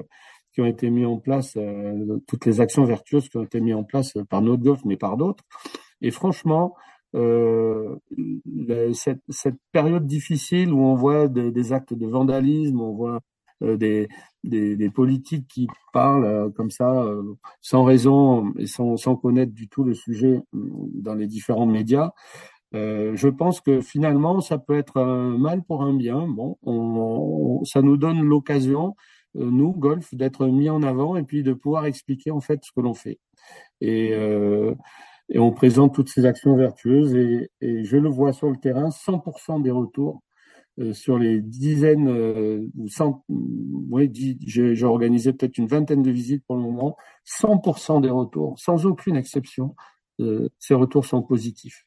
ont 0.61 0.65
été 0.65 0.89
mis 0.89 1.05
en 1.05 1.17
place, 1.17 1.57
toutes 2.27 2.45
les 2.45 2.61
actions 2.61 2.83
vertueuses 2.83 3.29
qui 3.29 3.37
ont 3.37 3.43
été 3.43 3.61
mises 3.61 3.75
en 3.75 3.83
place 3.83 4.13
par 4.29 4.41
notre 4.41 4.63
golf, 4.63 4.81
mais 4.85 4.97
par 4.97 5.17
d'autres. 5.17 5.43
Et 6.01 6.11
franchement, 6.11 6.75
euh, 7.15 7.95
cette, 8.93 9.21
cette, 9.29 9.57
période 9.71 10.05
difficile 10.05 10.71
où 10.71 10.79
on 10.79 10.95
voit 10.95 11.27
des, 11.27 11.73
actes 11.73 11.93
de 11.93 12.05
vandalisme, 12.05 12.79
on 12.79 12.93
voit 12.93 13.19
euh, 13.63 13.77
des, 13.77 14.07
des, 14.43 14.89
politiques 14.89 15.47
qui 15.47 15.67
parlent 15.91 16.25
euh, 16.25 16.49
comme 16.49 16.71
ça, 16.71 17.03
euh, 17.03 17.21
sans 17.61 17.83
raison 17.83 18.53
et 18.57 18.67
sans, 18.67 18.95
sans, 18.95 19.15
connaître 19.15 19.53
du 19.53 19.67
tout 19.67 19.83
le 19.83 19.93
sujet 19.93 20.41
dans 20.53 21.15
les 21.15 21.27
différents 21.27 21.65
médias. 21.65 22.11
je 22.73 23.27
pense 23.27 23.59
que 23.61 23.81
finalement, 23.81 24.39
ça 24.41 24.57
peut 24.59 24.77
être 24.77 24.97
un 24.97 25.37
mal 25.37 25.63
pour 25.63 25.83
un 25.83 25.93
bien. 25.93 26.27
Bon, 26.27 26.57
on, 26.63 27.63
ça 27.65 27.81
nous 27.81 27.97
donne 27.97 28.21
l'occasion, 28.21 28.95
nous, 29.35 29.73
golf, 29.73 30.13
d'être 30.13 30.47
mis 30.47 30.69
en 30.69 30.83
avant 30.83 31.15
et 31.15 31.23
puis 31.23 31.43
de 31.43 31.53
pouvoir 31.53 31.85
expliquer 31.85 32.31
en 32.31 32.41
fait 32.41 32.59
ce 32.63 32.71
que 32.71 32.81
l'on 32.81 32.93
fait. 32.93 33.19
Et 33.81 34.13
et 35.31 35.37
on 35.37 35.51
présente 35.51 35.93
toutes 35.93 36.09
ces 36.09 36.25
actions 36.25 36.55
vertueuses 36.55 37.13
et, 37.15 37.51
et 37.61 37.83
je 37.83 37.97
le 37.97 38.09
vois 38.09 38.33
sur 38.33 38.49
le 38.49 38.57
terrain, 38.57 38.89
100% 38.89 39.61
des 39.61 39.69
retours 39.69 40.23
euh, 40.79 40.93
sur 40.93 41.19
les 41.19 41.41
dizaines 41.41 42.07
euh, 42.07 42.65
ou 42.77 42.87
cent, 42.87 43.23
oui, 43.27 44.11
j'ai 44.45 44.83
organisé 44.83 45.33
peut-être 45.33 45.57
une 45.57 45.67
vingtaine 45.67 46.01
de 46.01 46.11
visites 46.11 46.43
pour 46.45 46.55
le 46.55 46.63
moment, 46.63 46.95
100% 47.25 48.01
des 48.01 48.09
retours, 48.09 48.57
sans 48.59 48.85
aucune 48.85 49.15
exception, 49.15 49.75
euh, 50.19 50.49
ces 50.57 50.73
retours 50.73 51.05
sont 51.05 51.21
positifs. 51.21 51.85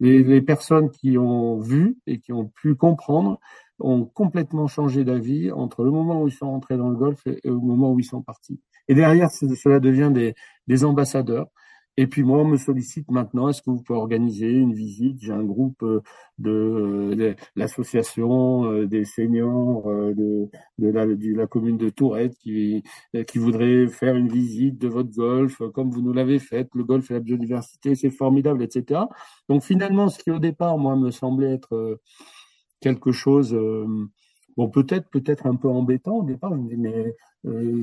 Les, 0.00 0.40
personnes 0.42 0.90
qui 0.90 1.18
ont 1.18 1.58
vu 1.58 1.98
et 2.06 2.20
qui 2.20 2.32
ont 2.32 2.46
pu 2.46 2.76
comprendre 2.76 3.40
ont 3.80 4.04
complètement 4.04 4.66
changé 4.66 5.04
d'avis 5.04 5.50
entre 5.52 5.84
le 5.84 5.90
moment 5.90 6.22
où 6.22 6.28
ils 6.28 6.32
sont 6.32 6.50
rentrés 6.50 6.76
dans 6.76 6.88
le 6.88 6.96
golf 6.96 7.26
et, 7.26 7.40
et, 7.44 7.50
au 7.50 7.60
moment 7.60 7.92
où 7.92 8.00
ils 8.00 8.04
sont 8.04 8.22
partis. 8.22 8.60
Et 8.88 8.94
derrière, 8.94 9.30
cela 9.30 9.80
devient 9.80 10.10
des, 10.12 10.34
des 10.66 10.84
ambassadeurs. 10.84 11.48
Et 12.00 12.06
puis 12.06 12.22
moi, 12.22 12.38
on 12.38 12.44
me 12.44 12.56
sollicite 12.56 13.10
maintenant, 13.10 13.48
est-ce 13.48 13.60
que 13.60 13.70
vous 13.70 13.82
pouvez 13.82 13.98
organiser 13.98 14.52
une 14.52 14.72
visite? 14.72 15.18
J'ai 15.20 15.32
un 15.32 15.42
groupe 15.42 15.82
euh, 15.82 16.00
euh, 16.46 17.12
de, 17.16 17.34
l'association 17.56 18.66
euh, 18.70 18.86
des 18.86 19.04
seniors 19.04 19.84
de, 20.14 20.48
la, 20.78 21.06
de, 21.06 21.36
la, 21.36 21.48
commune 21.48 21.76
de 21.76 21.88
Tourette 21.88 22.36
qui, 22.38 22.84
qui 23.26 23.38
voudrait 23.38 23.88
faire 23.88 24.14
une 24.14 24.28
visite 24.28 24.78
de 24.78 24.86
votre 24.86 25.10
golf, 25.10 25.60
comme 25.74 25.90
vous 25.90 26.00
nous 26.00 26.12
l'avez 26.12 26.38
fait. 26.38 26.68
Le 26.72 26.84
golf 26.84 27.10
et 27.10 27.14
la 27.14 27.20
biodiversité, 27.20 27.96
c'est 27.96 28.10
formidable, 28.10 28.62
etc. 28.62 29.00
Donc 29.48 29.64
finalement, 29.64 30.08
ce 30.08 30.22
qui 30.22 30.30
au 30.30 30.38
départ, 30.38 30.78
moi, 30.78 30.94
me 30.94 31.10
semblait 31.10 31.54
être 31.54 31.98
quelque 32.80 33.12
chose... 33.12 33.58
Bon, 34.56 34.68
peut-être, 34.68 35.08
peut-être 35.10 35.46
un 35.46 35.54
peu 35.54 35.68
embêtant 35.68 36.16
au 36.16 36.24
départ. 36.24 36.52
Je 36.52 36.60
me 36.60 36.68
dis, 36.68 36.76
mais 36.76 37.14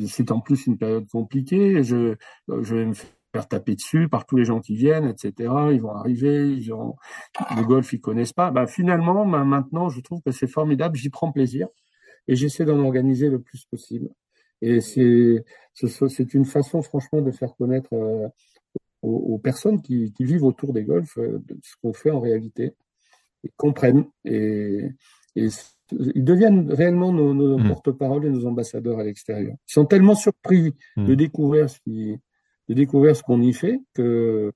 c'est 0.08 0.32
en 0.32 0.42
plus 0.42 0.68
une 0.68 0.78
période 0.78 1.08
compliquée. 1.10 1.84
Je, 1.84 2.16
je 2.50 2.76
vais 2.76 2.86
me 2.86 2.94
faire 3.36 3.48
taper 3.50 3.76
dessus 3.76 4.08
par 4.08 4.26
tous 4.26 4.38
les 4.38 4.46
gens 4.46 4.62
qui 4.62 4.76
viennent, 4.76 5.08
etc. 5.08 5.54
Ils 5.74 5.82
vont 5.82 5.92
arriver, 5.92 6.50
ils 6.50 6.74
ont 6.74 6.96
le 7.58 7.64
golf, 7.64 7.92
ils 7.92 8.00
connaissent 8.00 8.34
pas. 8.34 8.52
Bah, 8.52 8.66
finalement, 8.66 9.26
maintenant, 9.26 9.90
je 9.90 10.00
trouve 10.02 10.22
que 10.22 10.32
c'est 10.32 10.48
formidable. 10.48 10.96
J'y 10.96 11.10
prends 11.10 11.32
plaisir 11.32 11.68
et 12.28 12.36
j'essaie 12.36 12.66
d'en 12.66 12.80
organiser 12.80 13.30
le 13.30 13.42
plus 13.42 13.66
possible. 13.66 14.10
Et 14.62 14.80
c'est 14.80 16.34
une 16.34 16.46
façon, 16.46 16.82
franchement, 16.82 17.22
de 17.22 17.32
faire 17.32 17.56
connaître 17.56 17.94
euh, 17.94 18.28
aux, 19.02 19.38
personnes 19.38 19.82
qui, 19.82 20.14
vivent 20.20 20.46
autour 20.46 20.72
des 20.72 20.84
golfs 20.84 21.18
euh, 21.18 21.44
ce 21.62 21.76
qu'on 21.82 21.94
fait 21.94 22.12
en 22.12 22.22
réalité, 22.22 22.74
comprennent 23.58 24.06
et, 24.24 24.90
et 25.36 25.48
ils 25.92 26.24
deviennent 26.24 26.72
réellement 26.72 27.12
nos, 27.12 27.34
nos 27.34 27.58
mmh. 27.58 27.68
porte-parole 27.68 28.26
et 28.26 28.30
nos 28.30 28.46
ambassadeurs 28.46 29.00
à 29.00 29.04
l'extérieur. 29.04 29.56
Ils 29.70 29.74
sont 29.74 29.86
tellement 29.86 30.16
surpris 30.16 30.74
de 30.98 31.14
mmh. 31.14 31.16
découvrir 31.16 31.70
ce 31.70 31.80
qui, 31.82 32.18
de 32.70 32.74
découvrir 32.74 33.16
ce 33.16 33.24
qu'on 33.24 33.42
y 33.42 33.54
fait 33.54 33.80
qu'ils 33.96 34.52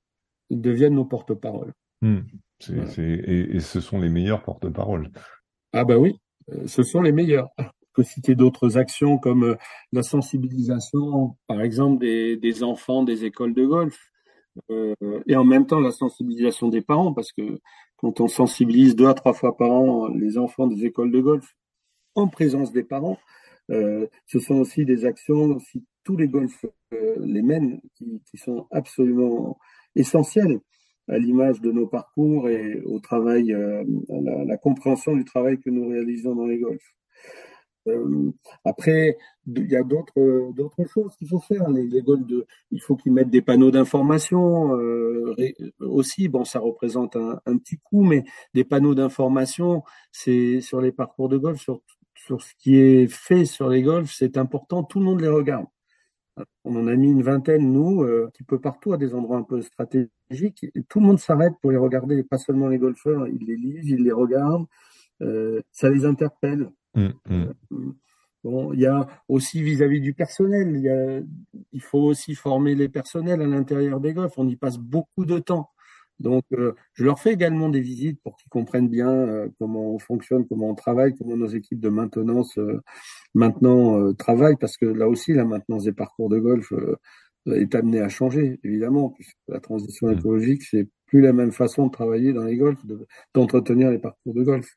deviennent 0.50 0.96
nos 0.96 1.06
porte-parole. 1.06 1.74
Hmm. 2.02 2.20
Et, 2.98 3.60
ce 3.60 3.80
sont 3.80 4.00
les 4.00 4.10
meilleurs 4.10 4.44
porte-parole. 4.44 5.12
Ah 5.74 5.86
bah 5.86 5.98
oui, 5.98 6.20
euh, 6.52 6.68
ce 6.68 6.84
sont 6.84 7.02
les 7.02 7.12
meilleurs. 7.12 7.50
Je 7.58 7.66
peux 7.94 8.04
citer 8.04 8.36
d'autres 8.36 8.78
actions 8.78 9.18
comme 9.18 9.44
euh, 9.44 9.56
la 9.92 10.04
sensibilisation, 10.04 11.38
par 11.48 11.62
exemple, 11.62 12.00
des, 12.00 12.64
enfants 12.64 13.04
des 13.04 13.26
écoles 13.26 13.54
de 13.54 13.66
golf, 13.66 13.98
euh, 14.72 14.94
et 15.28 15.36
en 15.36 15.46
même 15.46 15.68
temps 15.68 15.80
la 15.80 15.92
sensibilisation 15.92 16.70
des 16.70 16.82
parents, 16.82 17.14
parce 17.14 17.32
que 17.32 17.60
quand 18.02 18.22
on 18.22 18.28
sensibilise 18.28 18.96
deux 18.96 19.08
à 19.08 19.14
trois 19.14 19.34
fois 19.34 19.56
par 19.58 19.72
an 19.72 20.08
les 20.08 20.38
enfants 20.38 20.68
des 20.68 20.86
écoles 20.86 21.12
de 21.12 21.20
golf 21.20 21.56
en 22.16 22.28
présence 22.28 22.72
des 22.72 22.84
parents, 22.84 23.18
ce 23.70 24.40
sont 24.40 24.56
aussi 24.56 24.84
des 24.84 25.06
actions 25.06 25.56
aussi 25.56 25.84
tous 26.10 26.18
les 26.18 26.28
golfs 26.28 26.66
euh, 26.96 27.16
les 27.20 27.44
mènent, 27.44 27.80
qui, 27.96 28.38
sont 28.38 28.66
absolument 28.72 29.60
essentiels 29.96 30.60
à 31.08 31.20
l'image 31.20 31.62
de 31.62 31.72
nos 31.72 31.86
parcours 31.86 32.50
et 32.50 32.82
au 32.82 33.00
travail, 33.00 33.54
euh, 33.54 33.84
à 34.10 34.46
la, 34.46 34.58
compréhension 34.58 35.16
du 35.16 35.24
travail 35.24 35.60
que 35.60 35.70
nous 35.70 35.88
réalisons 35.88 36.34
dans 36.34 36.48
les 36.48 36.58
golfs. 36.58 36.96
Euh, 37.88 38.32
après, 38.66 39.18
il 39.48 39.72
y 39.72 39.76
a 39.76 39.84
d'autres 39.84 40.52
d'autres 40.54 40.86
choses 40.86 41.16
qu'il 41.18 41.28
faut 41.28 41.40
faire. 41.40 41.70
Les, 41.70 41.88
les 41.88 42.02
de, 42.02 42.46
il 42.72 42.82
faut 42.82 42.96
qu'ils 42.96 43.14
mettent 43.14 43.30
des 43.30 43.42
panneaux 43.42 43.72
d'information 43.72 44.78
aussi. 45.80 46.28
Bon, 46.28 46.46
ça 46.46 46.60
représente 46.60 47.16
un, 47.16 47.40
un, 47.46 47.58
petit 47.58 47.78
coût, 47.78 48.04
mais 48.04 48.24
des 48.54 48.64
panneaux 48.64 48.96
d'information, 48.96 49.84
c'est 50.12 50.62
sur 50.62 50.82
les 50.82 50.92
parcours 50.92 51.30
de 51.30 51.38
golf, 51.38 51.60
sur, 51.60 51.82
sur 52.16 52.42
ce 52.42 52.54
qui 52.60 52.76
est 52.78 53.08
fait 53.08 53.46
sur 53.46 53.70
les 53.70 53.82
golfs, 53.82 54.14
c'est 54.14 54.38
important. 54.38 54.84
Tout 54.84 55.00
le 55.00 55.06
monde 55.06 55.22
les 55.22 55.28
regarde. 55.28 55.66
On 56.64 56.76
en 56.76 56.88
a 56.88 56.96
mis 56.96 57.12
une 57.12 57.24
vingtaine, 57.24 57.72
nous, 57.72 58.04
euh, 58.04 58.26
un 58.28 58.30
petit 58.30 58.44
peu 58.44 58.60
partout, 58.60 58.94
à 58.94 58.98
des 58.98 59.14
endroits 59.14 59.38
un 59.38 59.44
peu 59.44 59.62
stratégiques. 59.62 60.66
tout 60.90 61.00
le 61.00 61.06
monde 61.06 61.20
s'arrête 61.20 61.54
pour 61.62 61.72
les 61.72 61.78
regarder, 61.78 62.24
pas 62.24 62.38
seulement 62.38 62.68
les 62.68 62.78
golfeurs, 62.78 63.28
ils 63.28 63.46
les 63.46 63.56
lisent, 63.56 63.90
ils 63.90 64.04
les 64.04 64.12
regardent, 64.12 64.68
euh, 65.22 65.62
ça 65.72 65.90
les 65.90 66.06
interpelle. 66.06 66.70
Mmh, 66.96 67.08
mmh. 67.30 67.44
Euh, 67.72 67.94
bon, 68.44 68.74
il 68.74 68.80
y 68.80 68.86
a 68.86 69.08
aussi 69.28 69.62
vis-à-vis 69.62 70.02
du 70.02 70.14
personnel, 70.14 70.76
il, 70.76 71.28
il 71.72 71.82
faut 71.82 72.00
aussi 72.00 72.36
former 72.36 72.76
les 72.76 72.90
personnels 72.90 73.42
à 73.42 73.48
l'intérieur 73.48 74.00
des 74.00 74.14
golfs. 74.14 74.38
On 74.38 74.48
y 74.48 74.56
passe 74.56 74.78
beaucoup 74.78 75.26
de 75.26 75.40
temps. 75.40 75.70
Donc, 76.20 76.44
euh, 76.52 76.74
je 76.94 77.06
leur 77.06 77.20
fais 77.20 77.32
également 77.32 77.70
des 77.70 77.80
visites 77.80 78.22
pour 78.22 78.36
qu'ils 78.36 78.50
comprennent 78.50 78.90
bien 78.90 79.10
euh, 79.10 79.48
comment 79.58 79.94
on 79.94 80.00
fonctionne, 80.00 80.46
comment 80.48 80.70
on 80.70 80.76
travaille, 80.76 81.16
comment 81.16 81.38
nos 81.38 81.48
équipes 81.48 81.80
de 81.80 81.90
maintenance 81.90 82.58
euh, 82.58 82.82
maintenant 83.34 84.14
travaillent, 84.16 84.58
parce 84.58 84.78
que 84.78 84.86
là 84.86 85.08
aussi, 85.08 85.34
la 85.34 85.46
maintenance 85.46 85.86
des 85.86 85.94
parcours 85.94 86.30
de 86.30 86.40
golf 86.40 86.74
est 87.46 87.74
amenée 87.74 88.02
à 88.02 88.10
changer, 88.10 88.60
évidemment, 88.64 89.12
puisque 89.12 89.38
la 89.48 89.60
transition 89.60 90.08
mmh. 90.08 90.20
écologique, 90.20 90.64
c'est 90.64 90.90
plus 91.06 91.22
la 91.22 91.34
même 91.34 91.52
façon 91.52 91.88
de 91.88 91.92
travailler 91.92 92.34
dans 92.34 92.44
les 92.44 92.58
golfs, 92.58 92.84
d'entretenir 93.34 93.90
les 93.90 94.00
parcours 94.00 94.34
de 94.34 94.44
golf. 94.44 94.68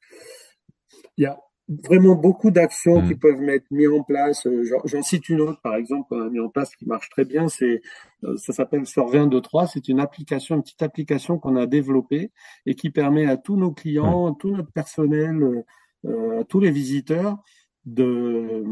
Il 1.16 1.24
y 1.24 1.26
a 1.26 1.38
vraiment 1.84 2.14
beaucoup 2.14 2.50
d'actions 2.50 3.02
qui 3.02 3.14
mm. 3.14 3.18
peuvent 3.18 3.48
être 3.48 3.70
mises 3.70 3.88
en 3.88 4.02
place. 4.02 4.46
Euh, 4.46 4.64
j'en 4.84 5.02
cite 5.02 5.28
une 5.28 5.40
autre, 5.40 5.60
par 5.62 5.76
exemple, 5.76 6.08
qu'on 6.08 6.20
a 6.20 6.28
mis 6.28 6.40
en 6.40 6.48
place 6.48 6.74
qui 6.76 6.86
marche 6.86 7.08
très 7.10 7.24
bien. 7.24 7.48
C'est, 7.48 7.82
euh, 8.24 8.36
ça 8.36 8.52
s'appelle 8.52 8.86
Surveillant 8.86 9.24
23. 9.24 9.66
C'est 9.66 9.88
une 9.88 10.00
application, 10.00 10.56
une 10.56 10.62
petite 10.62 10.82
application 10.82 11.38
qu'on 11.38 11.56
a 11.56 11.66
développée 11.66 12.30
et 12.66 12.74
qui 12.74 12.90
permet 12.90 13.26
à 13.26 13.36
tous 13.36 13.56
nos 13.56 13.72
clients, 13.72 14.32
à 14.32 14.36
tout 14.38 14.50
notre 14.50 14.72
personnel, 14.72 15.64
euh, 16.04 16.40
à 16.40 16.44
tous 16.44 16.60
les 16.60 16.70
visiteurs, 16.70 17.38
de, 17.84 18.64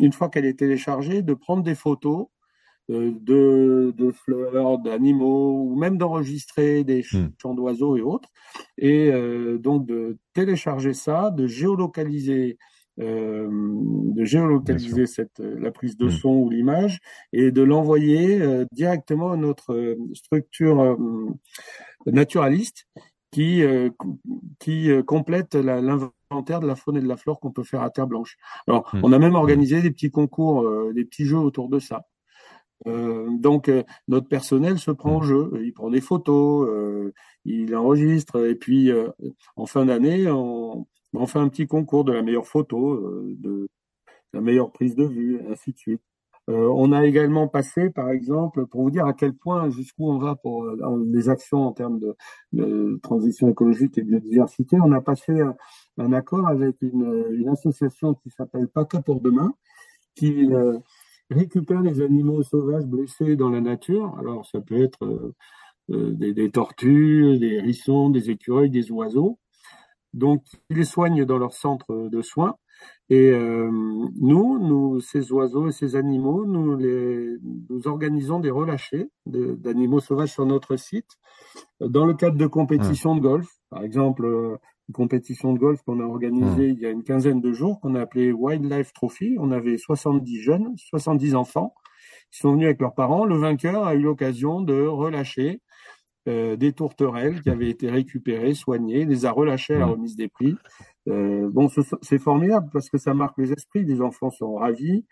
une 0.00 0.12
fois 0.12 0.28
qu'elle 0.28 0.44
est 0.44 0.58
téléchargée, 0.58 1.22
de 1.22 1.34
prendre 1.34 1.62
des 1.62 1.74
photos 1.74 2.28
de, 2.88 3.94
de, 3.96 4.10
fleurs, 4.12 4.78
d'animaux, 4.78 5.62
ou 5.62 5.76
même 5.76 5.98
d'enregistrer 5.98 6.84
des 6.84 7.00
hmm. 7.00 7.30
chants 7.40 7.54
d'oiseaux 7.54 7.96
et 7.96 8.02
autres, 8.02 8.28
et 8.78 9.10
euh, 9.12 9.58
donc 9.58 9.86
de 9.86 10.18
télécharger 10.34 10.92
ça, 10.92 11.30
de 11.30 11.46
géolocaliser, 11.46 12.58
euh, 13.00 13.48
de 13.50 14.24
géolocaliser 14.24 15.06
cette, 15.06 15.40
la 15.40 15.70
prise 15.70 15.96
de 15.96 16.06
hmm. 16.06 16.10
son 16.10 16.30
ou 16.30 16.50
l'image, 16.50 17.00
et 17.32 17.50
de 17.50 17.62
l'envoyer 17.62 18.40
euh, 18.40 18.64
directement 18.72 19.32
à 19.32 19.36
notre 19.36 19.96
structure 20.12 20.98
naturaliste 22.06 22.86
qui, 23.30 23.64
qui 24.60 24.90
complète 25.06 25.56
l'inventaire 25.56 26.60
de 26.60 26.68
la 26.68 26.76
faune 26.76 26.98
et 26.98 27.00
de 27.00 27.08
la 27.08 27.16
flore 27.16 27.40
qu'on 27.40 27.50
peut 27.50 27.64
faire 27.64 27.82
à 27.82 27.90
Terre 27.90 28.06
Blanche. 28.06 28.36
Alors, 28.68 28.88
hmm. 28.92 29.00
on 29.02 29.12
a 29.12 29.18
même 29.18 29.34
organisé 29.34 29.80
des 29.80 29.90
petits 29.90 30.10
concours, 30.10 30.92
des 30.92 31.04
petits 31.04 31.24
jeux 31.24 31.38
autour 31.38 31.68
de 31.70 31.78
ça. 31.78 32.04
Euh, 32.86 33.28
donc 33.38 33.68
euh, 33.68 33.82
notre 34.08 34.28
personnel 34.28 34.78
se 34.78 34.90
prend 34.90 35.16
en 35.16 35.22
jeu, 35.22 35.50
il 35.62 35.72
prend 35.72 35.90
des 35.90 36.02
photos, 36.02 36.68
euh, 36.68 37.12
il 37.44 37.74
enregistre 37.74 38.46
et 38.46 38.54
puis 38.54 38.90
en 39.56 39.66
fin 39.66 39.86
d'année 39.86 40.30
on, 40.30 40.86
on, 41.14 41.26
fait 41.26 41.38
un 41.38 41.48
petit 41.48 41.66
concours 41.66 42.04
de 42.04 42.12
la 42.12 42.22
meilleure 42.22 42.46
photo, 42.46 43.22
de 43.24 43.68
la 44.32 44.40
meilleure 44.40 44.72
prise 44.72 44.96
de 44.96 45.04
vue, 45.04 45.40
ainsi 45.50 45.72
de 45.72 45.78
suite. 45.78 46.02
on 46.48 46.92
a 46.92 47.06
également 47.06 47.48
passé, 47.48 47.90
par 47.90 48.10
exemple, 48.10 48.66
pour 48.66 48.82
vous 48.82 48.90
dire 48.90 49.06
à 49.06 49.14
quel 49.14 49.34
point, 49.34 49.70
jusqu'où 49.70 50.10
on 50.10 50.18
va 50.18 50.34
pour 50.36 50.66
les 51.06 51.28
actions 51.28 51.66
en 51.66 51.72
termes 51.72 51.98
de, 52.00 52.16
de, 52.52 52.98
transition 53.02 53.48
écologique 53.48 53.96
et 53.98 54.02
biodiversité, 54.02 54.78
on 54.82 54.92
a 54.92 55.00
passé 55.00 55.40
un, 55.98 56.12
accord 56.12 56.46
avec 56.48 56.76
une, 56.82 57.26
une 57.32 57.48
association 57.48 58.14
qui 58.14 58.30
s'appelle 58.30 58.68
PACA 58.68 59.00
pour 59.02 59.20
demain, 59.20 59.54
qui 60.16 60.48
récupèrent 61.30 61.82
les 61.82 62.00
animaux 62.00 62.42
sauvages 62.42 62.86
blessés 62.86 63.36
dans 63.36 63.50
la 63.50 63.60
nature. 63.60 64.16
Alors 64.18 64.46
ça 64.46 64.60
peut 64.60 64.82
être 64.82 65.32
des, 65.88 66.32
des, 66.32 66.50
tortues, 66.50 67.38
des 67.38 67.54
hérissons, 67.54 68.10
des 68.10 68.30
écureuils, 68.30 68.70
des 68.70 68.90
oiseaux. 68.90 69.38
Donc 70.12 70.44
ils 70.70 70.76
les 70.76 70.84
soignent 70.84 71.24
dans 71.24 71.38
leur 71.38 71.52
centre 71.52 72.08
de 72.08 72.22
soins. 72.22 72.56
Et 73.10 73.30
euh, 73.30 73.70
nous, 73.70 74.58
nous, 74.58 75.00
ces 75.00 75.30
oiseaux 75.32 75.68
et 75.68 75.72
ces 75.72 75.94
animaux, 75.94 76.46
nous, 76.46 76.76
les, 76.76 77.36
nous 77.68 77.86
organisons 77.86 78.40
des 78.40 78.50
relâchés 78.50 79.10
d'animaux 79.26 80.00
sauvages 80.00 80.32
sur 80.32 80.46
notre 80.46 80.76
site 80.76 81.10
dans 81.80 82.06
le 82.06 82.14
cadre 82.14 82.38
de 82.38 82.46
compétitions 82.46 83.14
de 83.14 83.20
golf. 83.20 83.48
Par 83.68 83.84
exemple, 83.84 84.24
euh, 84.24 84.56
une 84.88 84.94
compétition 84.94 85.52
de 85.52 85.58
golf 85.58 85.82
qu'on 85.82 86.00
a 86.00 86.04
organisée 86.04 86.68
il 86.68 86.78
y 86.78 86.86
a 86.86 86.90
une 86.90 87.04
quinzaine 87.04 87.40
de 87.40 87.52
jours, 87.52 87.80
qu'on 87.80 87.94
a 87.94 88.02
appelée 88.02 88.32
Wildlife 88.32 88.92
Trophy. 88.92 89.36
On 89.40 89.50
avait 89.50 89.78
70 89.78 90.40
jeunes, 90.42 90.74
70 90.76 91.34
enfants 91.34 91.74
qui 92.30 92.40
sont 92.40 92.52
venus 92.52 92.66
avec 92.66 92.80
leurs 92.80 92.94
parents. 92.94 93.24
Le 93.24 93.36
vainqueur 93.36 93.86
a 93.86 93.94
eu 93.94 94.02
l'occasion 94.02 94.60
de 94.60 94.86
relâcher 94.86 95.60
euh, 96.26 96.56
des 96.56 96.72
tourterelles 96.72 97.42
qui 97.42 97.50
avaient 97.50 97.68
été 97.68 97.90
récupérées, 97.90 98.54
soignées, 98.54 99.04
les 99.04 99.26
a 99.26 99.30
relâchées 99.30 99.74
à 99.74 99.80
la 99.80 99.86
remise 99.86 100.16
des 100.16 100.28
prix. 100.28 100.56
Euh, 101.08 101.50
bon, 101.52 101.68
c'est 102.00 102.18
formidable 102.18 102.70
parce 102.72 102.88
que 102.88 102.96
ça 102.96 103.12
marque 103.12 103.36
les 103.38 103.52
esprits, 103.52 103.84
les 103.84 104.00
enfants 104.00 104.30
sont 104.30 104.54
ravis. 104.54 105.04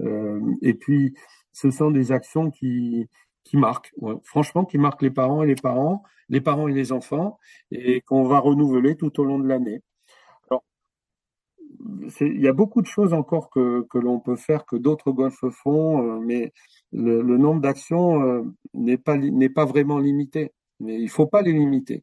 Euh, 0.00 0.40
et 0.62 0.74
puis, 0.74 1.14
ce 1.52 1.70
sont 1.70 1.90
des 1.90 2.12
actions 2.12 2.50
qui, 2.50 3.08
qui 3.50 3.56
marquent, 3.56 3.92
franchement, 4.22 4.64
qui 4.64 4.78
marquent 4.78 5.02
les 5.02 5.10
parents 5.10 5.42
et 5.42 5.46
les 5.46 5.56
parents, 5.56 6.04
les 6.28 6.40
parents 6.40 6.68
et 6.68 6.72
les 6.72 6.92
enfants, 6.92 7.38
et 7.72 8.00
qu'on 8.02 8.24
va 8.24 8.38
renouveler 8.38 8.96
tout 8.96 9.18
au 9.20 9.24
long 9.24 9.40
de 9.40 9.48
l'année. 9.48 9.82
Alors, 10.50 10.62
il 12.20 12.40
y 12.40 12.48
a 12.48 12.52
beaucoup 12.52 12.80
de 12.80 12.86
choses 12.86 13.12
encore 13.12 13.50
que, 13.50 13.86
que 13.90 13.98
l'on 13.98 14.20
peut 14.20 14.36
faire, 14.36 14.64
que 14.66 14.76
d'autres 14.76 15.10
golfs 15.10 15.48
font, 15.50 16.20
mais 16.20 16.52
le, 16.92 17.22
nombre 17.38 17.60
d'actions 17.60 18.44
n'est 18.74 18.98
pas, 18.98 19.16
pas 19.54 19.64
vraiment 19.64 19.98
limité 19.98 20.52
mais 20.80 20.96
il 20.96 21.04
ne 21.04 21.10
faut 21.10 21.26
pas 21.26 21.42
les 21.42 21.52
limiter. 21.52 22.02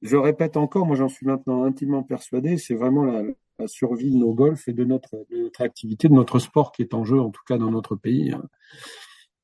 Je 0.00 0.16
répète 0.16 0.56
encore, 0.56 0.86
moi 0.86 0.96
j'en 0.96 1.08
suis 1.08 1.26
maintenant 1.26 1.64
intimement 1.64 2.04
persuadé, 2.04 2.56
c'est 2.56 2.74
vraiment 2.74 3.04
la, 3.04 3.24
survie 3.66 4.12
de 4.12 4.16
nos 4.16 4.34
golfs 4.34 4.68
et 4.68 4.72
de 4.72 4.84
notre, 4.84 5.26
activité, 5.58 6.08
de 6.08 6.14
notre 6.14 6.38
sport 6.38 6.70
qui 6.70 6.82
est 6.82 6.94
en 6.94 7.04
jeu, 7.04 7.20
en 7.20 7.30
tout 7.30 7.42
cas 7.44 7.58
dans 7.58 7.72
notre 7.72 7.96
pays. 7.96 8.30
Hein. 8.30 8.44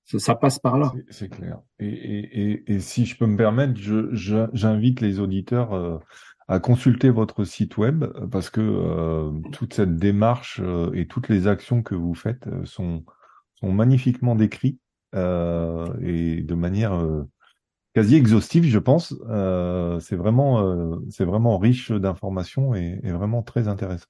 Ça, 0.05 0.35
passe 0.35 0.59
par 0.59 0.79
là. 0.79 0.93
C'est 1.11 1.29
clair. 1.29 1.61
Et, 1.79 2.79
si 2.81 3.07
je 3.07 3.17
peux 3.17 3.27
me 3.27 3.37
permettre, 3.37 3.75
j'invite 4.53 5.01
les 5.01 5.19
auditeurs 5.21 5.73
euh, 5.73 5.99
à 6.49 6.61
consulter 6.61 7.11
votre 7.11 7.45
site 7.45 7.77
web 7.79 8.05
parce 8.31 8.51
que 8.51 8.61
euh, 8.61 9.31
toute 9.53 9.75
cette 9.75 9.97
démarche 9.97 10.61
euh, 10.63 10.91
et 10.93 11.07
toutes 11.07 11.29
les 11.29 11.47
actions 11.47 11.83
que 11.83 11.95
vous 11.95 12.15
faites 12.15 12.49
sont, 12.65 13.05
sont 13.55 13.73
magnifiquement 13.73 14.35
décrites 14.35 14.81
et 15.15 16.43
de 16.43 16.55
manière 16.55 17.01
quasi 17.95 18.17
exhaustif, 18.17 18.65
je 18.65 18.79
pense. 18.79 19.15
Euh, 19.29 20.01
c'est 20.01 20.17
vraiment, 20.17 20.61
euh, 20.67 20.97
c'est 21.11 21.25
vraiment 21.25 21.59
riche 21.59 21.93
d'informations 21.93 22.75
et, 22.75 23.01
vraiment 23.05 23.43
très 23.43 23.69
intéressant. 23.69 24.09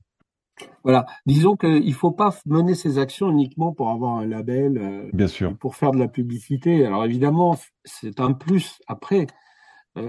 Voilà, 0.84 1.06
disons 1.26 1.56
qu'il 1.56 1.86
ne 1.86 1.92
faut 1.92 2.12
pas 2.12 2.34
mener 2.46 2.74
ces 2.74 2.98
actions 2.98 3.30
uniquement 3.30 3.72
pour 3.72 3.90
avoir 3.90 4.18
un 4.18 4.26
label, 4.26 4.78
euh, 4.78 5.10
bien 5.12 5.26
sûr, 5.26 5.56
pour 5.58 5.76
faire 5.76 5.92
de 5.92 5.98
la 5.98 6.08
publicité. 6.08 6.84
Alors 6.86 7.04
évidemment, 7.04 7.56
c'est 7.84 8.20
un 8.20 8.32
plus 8.32 8.80
après, 8.86 9.26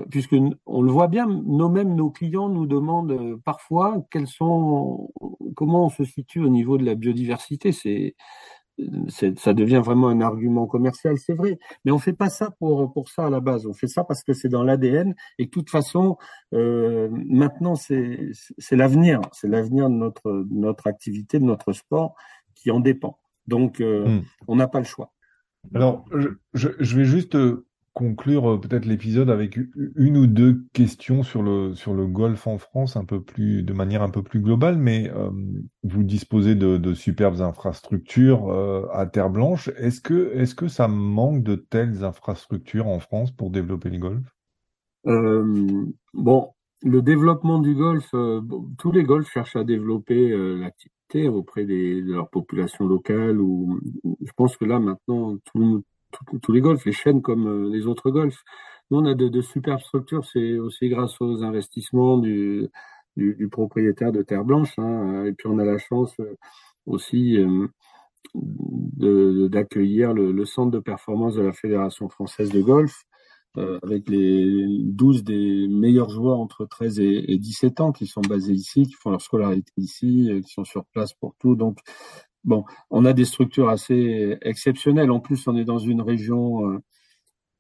puisque 0.10 0.36
on 0.66 0.82
le 0.82 0.92
voit 0.92 1.08
bien, 1.08 1.28
nous 1.28 1.70
mêmes 1.70 1.96
nos 1.96 2.10
clients 2.10 2.50
nous 2.50 2.66
demandent 2.66 3.40
parfois 3.44 4.04
quels 4.10 4.28
sont, 4.28 5.12
comment 5.56 5.86
on 5.86 5.90
se 5.90 6.04
situe 6.04 6.42
au 6.42 6.50
niveau 6.50 6.78
de 6.78 6.86
la 6.86 6.96
biodiversité. 6.96 7.72
C'est 7.72 8.16
ça 9.08 9.54
devient 9.54 9.82
vraiment 9.84 10.10
un 10.10 10.22
argument 10.22 10.68
commercial, 10.68 11.18
c'est 11.18 11.34
vrai. 11.34 11.58
Mais 11.84 11.92
on 11.92 12.00
fait 12.00 12.14
pas 12.14 12.30
ça 12.30 12.52
pour 12.60 12.92
pour 12.94 13.10
ça 13.10 13.28
à 13.28 13.30
la 13.30 13.40
base. 13.40 13.66
On 13.66 13.74
fait 13.74 13.88
ça 13.88 14.04
parce 14.04 14.24
que 14.24 14.34
c'est 14.34 14.50
dans 14.50 14.64
l'ADN 14.64 15.16
et 15.38 15.46
de 15.46 15.50
toute 15.50 15.70
façon, 15.70 16.18
euh, 16.54 17.10
maintenant 17.12 17.76
c'est 17.76 18.32
c'est 18.58 18.76
l'avenir, 18.76 19.22
c'est 19.32 19.48
l'avenir 19.48 19.90
de 19.90 19.96
notre 19.96 20.46
notre 20.52 20.88
activité, 20.88 21.40
de 21.40 21.46
notre 21.46 21.74
sport 21.74 22.16
qui 22.54 22.72
en 22.72 22.80
dépend. 22.80 23.18
Donc 23.48 23.80
euh, 23.80 24.08
hmm. 24.08 24.24
on 24.48 24.56
n'a 24.56 24.68
pas 24.68 24.80
le 24.80 24.86
choix. 24.86 25.14
Alors 25.74 26.06
je, 26.14 26.30
je, 26.54 26.70
je 26.80 26.98
vais 26.98 27.06
juste 27.06 27.36
euh, 27.36 27.66
conclure 27.96 28.52
euh, 28.52 28.60
peut-être 28.60 28.86
l'épisode 28.86 29.32
avec 29.32 29.58
une 29.96 30.18
ou 30.18 30.28
deux 30.28 30.66
questions 30.74 31.24
sur 31.24 31.42
le, 31.42 31.74
sur 31.74 31.94
le 31.96 32.06
golf 32.06 32.46
en 32.46 32.60
France, 32.60 32.98
un 32.98 33.06
peu 33.06 33.24
plus, 33.24 33.64
de 33.64 33.74
manière 33.74 34.04
un 34.04 34.10
peu 34.10 34.22
plus 34.22 34.42
globale, 34.42 34.78
mais 34.78 35.10
euh, 35.10 35.32
vous 35.84 36.04
disposez 36.04 36.54
de, 36.54 36.94
superbes 36.94 37.42
infrastructures 37.42 38.50
euh, 38.50 38.86
à 38.92 39.08
Terre 39.08 39.30
Blanche. 39.30 39.70
Est-ce 39.78 40.02
que, 40.02 40.34
est-ce 40.36 40.54
que 40.54 40.68
ça 40.68 40.88
manque 40.88 41.42
de 41.42 41.56
telles 41.56 42.04
infrastructures 42.04 42.88
en 42.88 43.00
France 43.00 43.32
pour 43.32 43.50
développer 43.50 43.90
le 43.90 43.98
golf? 43.98 44.24
Bon, 46.14 46.50
le 46.82 47.02
développement 47.02 47.60
du 47.60 47.76
golf, 47.76 48.10
tous 48.78 48.92
les 48.92 49.04
golfs 49.04 49.32
cherchent 49.32 49.56
à 49.56 49.64
développer 49.64 50.30
l'activité 50.58 51.30
auprès 51.30 51.66
de 51.66 52.02
leur 52.12 52.30
population 52.30 52.88
locale. 52.88 53.40
Ou, 53.40 53.80
je 54.04 54.32
pense 54.36 54.58
que 54.58 54.66
là 54.66 54.80
maintenant, 54.80 55.38
tout, 55.46 55.60
le 55.60 55.84
tous 56.42 56.52
les 56.52 56.62
golfs, 56.62 56.86
les 56.86 56.92
chaînes 56.92 57.22
comme 57.22 57.48
euh, 57.48 57.70
les 57.70 57.88
autres 57.88 58.10
golfs. 58.12 58.44
Nous, 58.92 59.00
on 59.00 59.06
a 59.06 59.14
de, 59.14 59.28
de 59.28 59.42
superbes 59.42 59.82
structures, 59.82 60.26
c'est 60.26 60.58
aussi 60.58 60.90
grâce 60.90 61.20
aux 61.20 61.44
investissements 61.44 62.18
du, 62.18 62.68
du, 63.16 63.50
propriétaire 63.50 64.12
de 64.12 64.22
Terre 64.22 64.44
Blanche. 64.44 64.78
Hein. 64.78 65.26
Et 65.26 65.34
puis, 65.34 65.48
on 65.48 65.58
a 65.58 65.66
la 65.66 65.78
chance 65.78 66.14
euh, 66.20 66.36
aussi 66.86 67.38
euh, 67.38 67.68
d'accueillir 69.50 70.14
le, 70.14 70.46
centre 70.46 70.72
de 70.72 70.80
performance 70.80 71.36
de 71.36 71.42
la 71.42 71.54
Fédération 71.54 72.10
française 72.10 72.52
de 72.52 72.62
golf, 72.62 73.04
avec 73.84 74.10
les 74.10 74.66
12 74.68 75.24
des 75.24 75.70
meilleurs 75.70 76.10
joueurs 76.10 76.40
entre 76.42 76.66
13 76.66 77.00
et, 77.00 77.32
et, 77.32 77.38
17 77.38 77.80
ans 77.80 77.94
qui 77.94 78.06
sont 78.06 78.20
basés 78.20 78.52
ici, 78.52 78.84
qui 78.84 78.96
font 78.96 79.12
leur 79.12 79.22
scolarité 79.22 79.72
ici, 79.78 80.30
qui 80.46 80.52
sont 80.52 80.66
sur 80.66 80.84
place 80.88 81.14
pour 81.14 81.36
tout. 81.40 81.56
Donc, 81.56 81.80
Bon, 82.46 82.64
on 82.92 83.06
a 83.06 83.14
des 83.14 83.26
structures 83.26 83.70
assez 83.70 84.38
exceptionnelles. 84.42 85.10
En 85.12 85.20
plus, 85.20 85.48
on 85.48 85.58
est 85.58 85.66
dans 85.66 85.80
une 85.80 86.02
région 86.02 86.72
euh, 86.72 86.80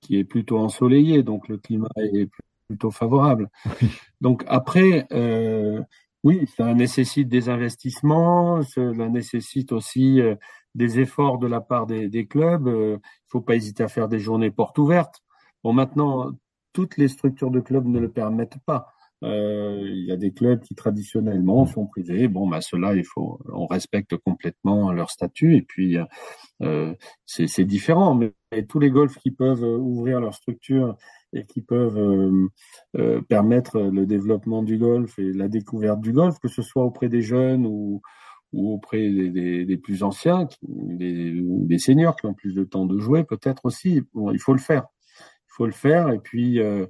qui 0.01 0.17
est 0.17 0.23
plutôt 0.23 0.59
ensoleillée, 0.59 1.23
donc 1.23 1.47
le 1.47 1.57
climat 1.57 1.89
est 1.97 2.29
plutôt 2.67 2.91
favorable. 2.91 3.49
Donc 4.21 4.43
après, 4.47 5.07
euh, 5.11 5.81
oui, 6.23 6.47
ça 6.55 6.73
nécessite 6.75 7.27
des 7.29 7.49
investissements, 7.49 8.61
cela 8.63 9.09
nécessite 9.09 9.71
aussi 9.71 10.21
euh, 10.21 10.35
des 10.75 10.99
efforts 10.99 11.39
de 11.39 11.47
la 11.47 11.61
part 11.61 11.87
des, 11.87 12.07
des 12.07 12.27
clubs. 12.27 12.67
Il 12.67 12.93
ne 12.93 12.97
faut 13.27 13.41
pas 13.41 13.55
hésiter 13.55 13.83
à 13.83 13.87
faire 13.87 14.07
des 14.07 14.19
journées 14.19 14.51
portes 14.51 14.77
ouvertes. 14.77 15.23
Bon, 15.63 15.73
maintenant, 15.73 16.31
toutes 16.73 16.97
les 16.97 17.07
structures 17.07 17.51
de 17.51 17.59
clubs 17.59 17.87
ne 17.87 17.99
le 17.99 18.11
permettent 18.11 18.59
pas. 18.65 18.94
Euh, 19.23 19.79
il 19.81 20.05
y 20.05 20.11
a 20.11 20.17
des 20.17 20.31
clubs 20.31 20.61
qui 20.61 20.75
traditionnellement 20.75 21.65
sont 21.65 21.87
privés. 21.87 22.27
Bon, 22.27 22.47
bah 22.47 22.61
ceux-là, 22.61 22.95
il 22.95 23.05
faut, 23.05 23.39
on 23.53 23.65
respecte 23.65 24.17
complètement 24.17 24.91
leur 24.91 25.09
statut. 25.09 25.55
Et 25.55 25.61
puis, 25.61 25.97
euh, 26.61 26.93
c'est 27.25 27.65
différent. 27.65 28.15
Mais, 28.15 28.33
tous 28.69 28.79
les 28.79 28.89
golfs 28.89 29.17
qui 29.17 29.31
peuvent 29.31 29.63
ouvrir 29.63 30.21
leur 30.21 30.33
structure 30.33 30.95
et 31.35 31.45
qui 31.45 31.61
peuvent 31.61 31.97
euh, 31.97 32.47
euh, 32.97 33.21
permettre 33.21 33.79
le 33.79 34.05
développement 34.05 34.63
du 34.63 34.77
golf 34.77 35.19
et 35.19 35.33
la 35.33 35.47
découverte 35.47 35.99
du 35.99 36.13
golf, 36.13 36.39
que 36.39 36.47
ce 36.47 36.61
soit 36.61 36.83
auprès 36.83 37.09
des 37.09 37.21
jeunes 37.21 37.65
ou, 37.65 38.01
auprès 38.53 39.09
des, 39.09 39.77
plus 39.77 40.01
anciens, 40.01 40.47
des, 40.61 41.41
des, 41.43 41.77
seniors 41.77 42.15
qui 42.15 42.25
ont 42.25 42.33
plus 42.33 42.53
de 42.53 42.63
temps 42.63 42.85
de 42.85 42.97
jouer, 42.99 43.25
peut-être 43.25 43.65
aussi. 43.65 44.01
Bon, 44.13 44.31
il 44.31 44.39
faut 44.39 44.53
le 44.53 44.59
faire. 44.59 44.85
Il 45.19 45.49
faut 45.57 45.65
le 45.65 45.73
faire. 45.73 46.09
Et 46.09 46.19
puis, 46.19 46.61
euh, 46.61 46.85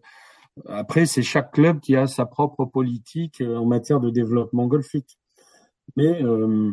après, 0.67 1.05
c'est 1.05 1.21
chaque 1.21 1.51
club 1.51 1.79
qui 1.79 1.95
a 1.95 2.07
sa 2.07 2.25
propre 2.25 2.65
politique 2.65 3.41
euh, 3.41 3.57
en 3.57 3.65
matière 3.65 3.99
de 3.99 4.09
développement 4.09 4.67
golfique. 4.67 5.17
Mais 5.97 6.23
euh, 6.23 6.71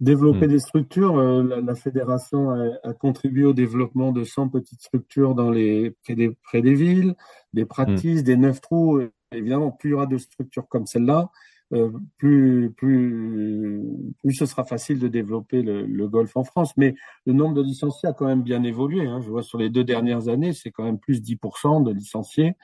développer 0.00 0.46
hmm. 0.46 0.50
des 0.50 0.58
structures, 0.58 1.18
euh, 1.18 1.60
la, 1.62 1.74
fédération 1.74 2.50
a, 2.50 2.92
contribué 2.94 3.44
au 3.44 3.52
développement 3.52 4.12
de 4.12 4.24
100 4.24 4.48
petites 4.48 4.80
structures 4.80 5.34
dans 5.34 5.50
les 5.50 5.90
près 6.04 6.14
des, 6.14 6.30
près 6.42 6.62
des 6.62 6.74
villes, 6.74 7.14
des 7.52 7.64
pratiques, 7.64 8.20
hmm. 8.20 8.22
des 8.22 8.36
neuf 8.36 8.60
trous. 8.60 9.00
Évidemment, 9.32 9.70
plus 9.70 9.90
il 9.90 9.92
y 9.92 9.94
aura 9.94 10.06
de 10.06 10.18
structures 10.18 10.68
comme 10.68 10.86
celle-là, 10.86 11.30
euh, 11.72 11.90
plus, 12.18 12.70
plus, 12.76 13.82
plus 14.22 14.34
ce 14.34 14.44
sera 14.44 14.64
facile 14.64 14.98
de 14.98 15.08
développer 15.08 15.62
le, 15.62 15.86
le, 15.86 16.08
golf 16.08 16.36
en 16.36 16.44
France. 16.44 16.76
Mais 16.76 16.94
le 17.24 17.32
nombre 17.32 17.54
de 17.54 17.62
licenciés 17.62 18.08
a 18.08 18.12
quand 18.12 18.26
même 18.26 18.42
bien 18.42 18.62
évolué. 18.62 19.06
Hein. 19.06 19.20
Je 19.22 19.30
vois 19.30 19.42
sur 19.42 19.58
les 19.58 19.70
deux 19.70 19.84
dernières 19.84 20.28
années, 20.28 20.52
c'est 20.52 20.70
quand 20.70 20.84
même 20.84 20.98
plus 20.98 21.22
10% 21.22 21.82
de 21.82 21.92
licenciés. 21.92 22.56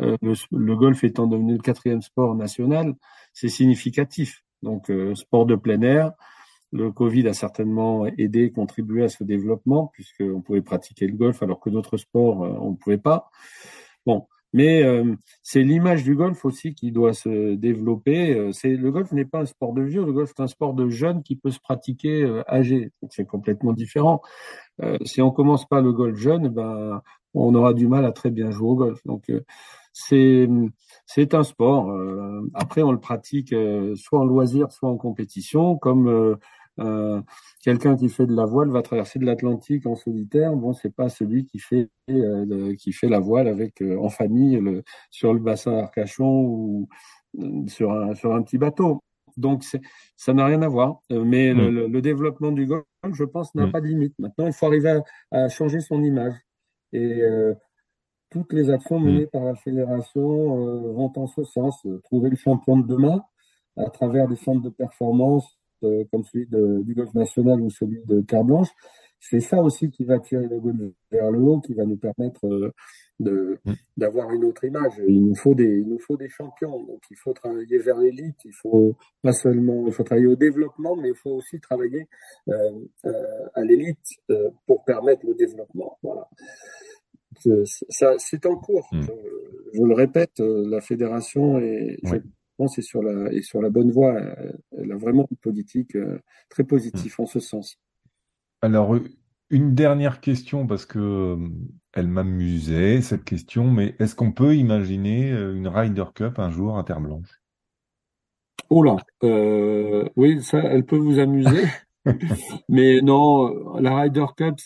Euh, 0.00 0.16
le, 0.22 0.76
golf 0.76 1.04
étant 1.04 1.26
devenu 1.26 1.54
le 1.54 1.62
quatrième 1.62 2.02
sport 2.02 2.34
national, 2.34 2.94
c'est 3.32 3.48
significatif. 3.48 4.42
Donc, 4.62 4.90
euh, 4.90 5.14
sport 5.14 5.46
de 5.46 5.56
plein 5.56 5.80
air, 5.82 6.12
le 6.72 6.92
Covid 6.92 7.28
a 7.28 7.32
certainement 7.32 8.06
aidé, 8.06 8.50
contribué 8.52 9.04
à 9.04 9.08
ce 9.08 9.24
développement, 9.24 9.88
puisqu'on 9.92 10.40
pouvait 10.40 10.62
pratiquer 10.62 11.06
le 11.06 11.16
golf 11.16 11.42
alors 11.42 11.60
que 11.60 11.70
d'autres 11.70 11.96
sports, 11.96 12.44
euh, 12.44 12.54
on 12.60 12.72
ne 12.72 12.76
pouvait 12.76 12.98
pas. 12.98 13.30
Bon, 14.06 14.26
Mais 14.54 14.82
c'est 15.42 15.62
l'image 15.62 16.04
du 16.04 16.14
golf 16.14 16.44
aussi 16.46 16.74
qui 16.74 16.90
doit 16.90 17.12
se 17.12 17.54
développer. 17.54 18.48
C'est 18.52 18.70
le 18.76 18.90
golf 18.90 19.12
n'est 19.12 19.26
pas 19.26 19.40
un 19.40 19.44
sport 19.44 19.74
de 19.74 19.82
vieux, 19.82 20.02
le 20.04 20.12
golf 20.12 20.30
est 20.30 20.42
un 20.42 20.46
sport 20.46 20.72
de 20.72 20.88
jeunes 20.88 21.22
qui 21.22 21.36
peut 21.36 21.50
se 21.50 21.60
pratiquer 21.60 22.42
âgé. 22.48 22.90
C'est 23.10 23.26
complètement 23.26 23.74
différent. 23.74 24.22
si 25.04 25.20
on 25.20 25.30
commence 25.30 25.68
pas 25.68 25.82
le 25.82 25.92
golf 25.92 26.16
jeune, 26.16 26.48
ben 26.48 27.02
on 27.34 27.54
aura 27.54 27.74
du 27.74 27.88
mal 27.88 28.04
à 28.04 28.12
très 28.12 28.30
bien 28.30 28.50
jouer 28.50 28.68
au 28.68 28.76
golf. 28.76 29.00
Donc 29.04 29.30
c'est 29.92 30.48
c'est 31.06 31.34
un 31.34 31.42
sport. 31.42 31.92
après, 32.54 32.82
on 32.82 32.92
le 32.92 33.00
pratique 33.00 33.54
soit 33.96 34.20
en 34.20 34.24
loisir, 34.24 34.70
soit 34.72 34.88
en 34.88 34.96
compétition, 34.96 35.76
comme 35.76 36.36
euh, 36.80 37.20
quelqu'un 37.62 37.96
qui 37.96 38.08
fait 38.08 38.26
de 38.26 38.34
la 38.34 38.44
voile 38.44 38.70
va 38.70 38.82
traverser 38.82 39.18
de 39.18 39.24
l'Atlantique 39.24 39.86
en 39.86 39.96
solitaire. 39.96 40.54
Bon, 40.54 40.72
c'est 40.72 40.94
pas 40.94 41.08
celui 41.08 41.44
qui 41.44 41.58
fait 41.58 41.88
euh, 42.10 42.74
qui 42.76 42.92
fait 42.92 43.08
la 43.08 43.18
voile 43.18 43.48
avec 43.48 43.82
euh, 43.82 43.98
en 43.98 44.08
famille 44.08 44.58
le, 44.60 44.84
sur 45.10 45.34
le 45.34 45.40
bassin 45.40 45.76
Arcachon 45.76 46.42
ou 46.44 46.88
sur 47.66 47.92
un 47.92 48.14
sur 48.14 48.34
un 48.34 48.42
petit 48.42 48.58
bateau. 48.58 49.02
Donc 49.36 49.64
ça 50.16 50.32
n'a 50.32 50.46
rien 50.46 50.62
à 50.62 50.68
voir. 50.68 51.00
Mais 51.10 51.52
mm. 51.52 51.86
le, 51.86 52.02
développement 52.02 52.52
du 52.52 52.66
golf, 52.66 52.84
je 53.12 53.24
pense, 53.24 53.54
n'a 53.54 53.66
mm. 53.66 53.72
pas 53.72 53.80
de 53.80 53.86
limite. 53.86 54.14
Maintenant, 54.18 54.46
il 54.46 54.52
faut 54.52 54.66
arriver 54.66 55.00
à, 55.30 55.48
changer 55.48 55.80
son 55.80 56.02
image. 56.02 56.34
Et 56.92 57.22
toutes 58.30 58.52
les 58.52 58.70
actions 58.70 58.98
menées 58.98 59.26
mm. 59.26 59.30
par 59.30 59.44
la 59.44 59.54
fédération 59.54 60.92
vont 60.92 61.12
en 61.16 61.26
ce 61.26 61.44
sens. 61.44 61.86
Trouver 62.04 62.30
le 62.30 62.36
champion 62.36 62.78
de 62.78 62.86
demain 62.86 63.22
à 63.76 63.90
travers 63.90 64.28
des 64.28 64.36
centres 64.36 64.62
de 64.62 64.70
performance 64.70 65.58
euh, 65.84 66.04
comme 66.10 66.24
celui 66.24 66.46
de, 66.46 66.82
du 66.82 66.94
golf 66.94 67.14
national 67.14 67.60
ou 67.60 67.70
celui 67.70 68.02
de 68.04 68.20
Terre 68.22 68.42
Blanche, 68.42 68.68
c'est 69.20 69.38
ça 69.38 69.62
aussi 69.62 69.90
qui 69.90 70.04
va 70.04 70.18
tirer 70.18 70.48
le 70.48 70.58
golf 70.58 70.76
vers 71.12 71.30
le 71.30 71.38
haut, 71.38 71.60
qui 71.60 71.72
va 71.74 71.84
nous 71.84 71.96
permettre 71.96 72.46
euh, 72.46 72.72
de 73.20 73.58
mm. 73.64 73.72
d'avoir 73.96 74.32
une 74.32 74.44
autre 74.44 74.64
image. 74.64 74.94
Il 75.06 75.24
nous 75.24 75.34
faut 75.34 75.54
des 75.54 75.78
il 75.78 75.88
nous 75.88 75.98
faut 75.98 76.16
des 76.16 76.28
champions. 76.28 76.82
Donc 76.84 77.02
il 77.10 77.16
faut 77.16 77.32
travailler 77.32 77.78
vers 77.78 77.98
l'élite. 77.98 78.36
Il 78.44 78.52
faut 78.52 78.96
pas 79.22 79.32
seulement 79.32 79.86
il 79.86 79.92
faut 79.92 80.04
travailler 80.04 80.26
au 80.26 80.36
développement, 80.36 80.96
mais 80.96 81.08
il 81.08 81.14
faut 81.14 81.32
aussi 81.32 81.60
travailler 81.60 82.08
euh, 82.48 82.54
euh, 83.06 83.12
à 83.54 83.62
l'élite 83.62 84.06
euh, 84.30 84.50
pour 84.66 84.84
permettre 84.84 85.26
le 85.26 85.34
développement. 85.34 85.98
Voilà. 86.02 86.28
Ça 87.88 88.14
c'est 88.18 88.46
en 88.46 88.56
cours. 88.56 88.88
Mm. 88.92 89.02
Je, 89.74 89.82
le 89.82 89.94
répète, 89.94 90.38
la 90.38 90.80
fédération 90.80 91.58
est 91.58 91.98
pense, 92.58 92.76
est 92.76 92.82
sur 92.82 93.02
la, 93.02 93.32
est 93.32 93.42
sur 93.42 93.62
la 93.62 93.70
bonne 93.70 93.90
voie. 93.90 94.20
Elle 94.76 94.92
a 94.92 94.96
vraiment 94.96 95.26
une 95.30 95.38
politique 95.38 95.96
euh, 95.96 96.18
très 96.50 96.64
positive 96.64 97.14
en 97.18 97.26
ce 97.26 97.40
sens. 97.40 97.78
Alors, 98.60 98.98
une 99.50 99.74
dernière 99.74 100.20
question, 100.20 100.66
parce 100.66 100.86
que 100.86 100.98
euh, 100.98 101.48
elle 101.92 102.08
m'amusait, 102.08 103.00
cette 103.00 103.24
question, 103.24 103.70
mais 103.70 103.94
est-ce 103.98 104.14
qu'on 104.14 104.32
peut 104.32 104.56
imaginer 104.56 105.30
euh, 105.32 105.54
une 105.54 105.68
Ryder 105.68 106.04
Cup 106.14 106.38
un 106.38 106.50
jour 106.50 106.78
à 106.78 106.84
Terre 106.84 107.00
Blanche? 107.00 107.40
Oh 108.70 108.82
là, 108.82 108.96
oui, 110.16 110.42
ça, 110.42 110.58
elle 110.58 110.84
peut 110.84 110.98
vous 110.98 111.18
amuser. 111.18 111.64
mais 112.68 113.00
non, 113.00 113.78
la 113.78 113.96
Ryder 113.96 114.26
Cup, 114.36 114.56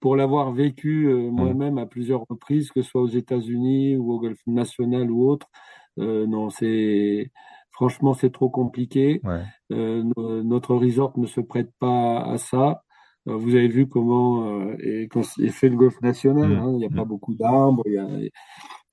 pour 0.00 0.16
l'avoir 0.16 0.52
vécu 0.52 1.06
moi-même 1.30 1.78
à 1.78 1.86
plusieurs 1.86 2.24
reprises, 2.28 2.70
que 2.70 2.82
ce 2.82 2.88
soit 2.88 3.02
aux 3.02 3.08
États-Unis 3.08 3.96
ou 3.96 4.12
au 4.12 4.20
Golfe 4.20 4.46
national 4.46 5.10
ou 5.10 5.28
autre, 5.28 5.46
euh, 5.98 6.26
non, 6.26 6.50
c'est 6.50 7.30
franchement 7.70 8.14
c'est 8.14 8.32
trop 8.32 8.50
compliqué. 8.50 9.20
Euh, 9.72 10.02
notre 10.16 10.74
resort 10.74 11.18
ne 11.18 11.26
se 11.26 11.40
prête 11.40 11.70
pas 11.78 12.22
à 12.22 12.38
ça. 12.38 12.82
Euh, 13.28 13.36
vous 13.36 13.54
avez 13.54 13.68
vu 13.68 13.86
comment 13.86 14.72
est, 14.78 15.08
fait 15.50 15.68
le 15.68 15.76
golf 15.76 16.00
national. 16.00 16.48
Mmh. 16.50 16.58
Hein. 16.58 16.70
il 16.72 16.76
n'y 16.78 16.86
a 16.86 16.90
pas 16.90 17.04
mmh. 17.04 17.08
beaucoup 17.08 17.34
d'arbres. 17.34 17.82
Il 17.86 17.92
y 17.92 17.98
a, 17.98 18.08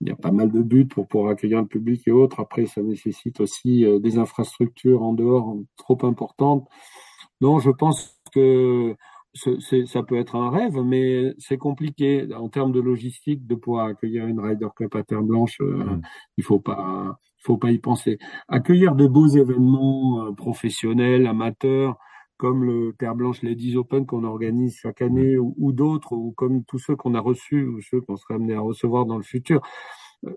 il 0.01 0.07
y 0.07 0.11
a 0.11 0.15
pas 0.15 0.31
mal 0.31 0.51
de 0.51 0.61
buts 0.61 0.85
pour, 0.85 1.07
pour 1.07 1.29
accueillir 1.29 1.61
le 1.61 1.67
public 1.67 2.07
et 2.07 2.11
autres. 2.11 2.39
Après, 2.39 2.65
ça 2.65 2.81
nécessite 2.81 3.39
aussi 3.39 3.85
des 4.01 4.17
infrastructures 4.17 5.01
en 5.01 5.13
dehors 5.13 5.57
trop 5.75 5.97
importantes. 6.03 6.67
Non, 7.41 7.59
je 7.59 7.71
pense 7.71 8.19
que 8.33 8.95
ça 9.85 10.03
peut 10.03 10.17
être 10.17 10.35
un 10.35 10.49
rêve, 10.49 10.77
mais 10.83 11.33
c'est 11.37 11.57
compliqué 11.57 12.27
en 12.33 12.49
termes 12.49 12.71
de 12.71 12.79
logistique 12.79 13.45
de 13.45 13.55
pouvoir 13.55 13.87
accueillir 13.87 14.25
une 14.27 14.39
Ryder 14.39 14.67
Cup 14.75 14.95
à 14.95 15.03
Terre 15.03 15.21
Blanche. 15.21 15.57
Euh, 15.61 15.83
mm. 15.83 16.01
Il 16.37 16.43
faut 16.43 16.59
pas, 16.59 17.19
faut 17.43 17.57
pas 17.57 17.71
y 17.71 17.79
penser. 17.79 18.17
Accueillir 18.47 18.95
de 18.95 19.07
beaux 19.07 19.27
événements 19.27 20.25
euh, 20.25 20.31
professionnels, 20.31 21.27
amateurs, 21.27 21.97
comme 22.37 22.63
le 22.63 22.93
Terre 22.97 23.15
Blanche 23.15 23.41
Ladies 23.43 23.75
Open 23.75 24.05
qu'on 24.05 24.23
organise 24.23 24.77
chaque 24.77 25.01
année, 25.01 25.37
ou, 25.37 25.71
d'autres, 25.71 26.13
ou 26.13 26.31
comme 26.31 26.63
tous 26.63 26.79
ceux 26.79 26.95
qu'on 26.95 27.15
a 27.15 27.19
reçus 27.19 27.65
ou 27.65 27.81
ceux 27.81 28.01
qu'on 28.01 28.15
serait 28.17 28.35
amené 28.35 28.53
à 28.53 28.61
recevoir 28.61 29.05
dans 29.05 29.17
le 29.17 29.23
futur. 29.23 29.61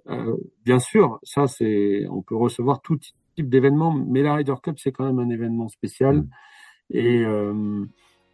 Euh, 0.08 0.36
bien 0.64 0.78
sûr, 0.78 1.18
ça 1.22 1.46
c'est, 1.46 2.06
on 2.10 2.22
peut 2.22 2.36
recevoir 2.36 2.82
tout 2.82 2.98
type 3.36 3.48
d'événements, 3.48 3.92
mais 3.92 4.22
la 4.22 4.34
Ryder 4.34 4.54
Cup 4.62 4.78
c'est 4.78 4.92
quand 4.92 5.04
même 5.04 5.18
un 5.18 5.30
événement 5.30 5.68
spécial. 5.68 6.16
Mm. 6.16 6.28
Et 6.92 7.24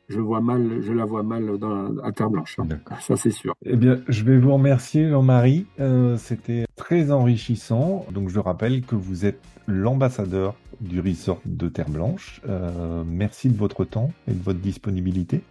je 0.09 0.21
vois 0.21 0.41
mal, 0.41 0.81
je 0.83 0.93
la 0.93 1.05
vois 1.05 1.23
mal 1.23 1.59
dans, 1.59 1.99
à 1.99 2.13
Terre 2.13 2.31
Blanche. 2.31 2.59
Hein. 2.59 2.69
Ça, 3.01 3.17
c'est 3.17 3.31
sûr. 3.31 3.55
Eh 3.65 3.77
bien, 3.77 4.01
je 4.09 4.25
vais 4.25 4.39
vous 4.39 4.53
remercier, 4.53 5.09
Jean-Marie. 5.09 5.67
Euh, 5.81 6.17
C'était 6.17 6.66
très 6.87 7.11
enrichissant. 7.11 8.07
Donc, 8.13 8.29
je 8.29 8.39
rappelle 8.39 8.83
que 8.83 8.95
vous 8.95 9.27
êtes 9.27 9.41
l'ambassadeur 9.67 10.55
du 10.81 11.01
resort 11.01 11.41
de 11.45 11.69
Terre 11.69 11.91
Blanche. 11.91 12.41
Euh, 12.49 13.03
merci 13.05 13.49
de 13.49 13.57
votre 13.57 13.85
temps 13.85 14.13
et 14.29 14.33
de 14.33 14.41
votre 14.41 14.61
disponibilité. 14.61 15.43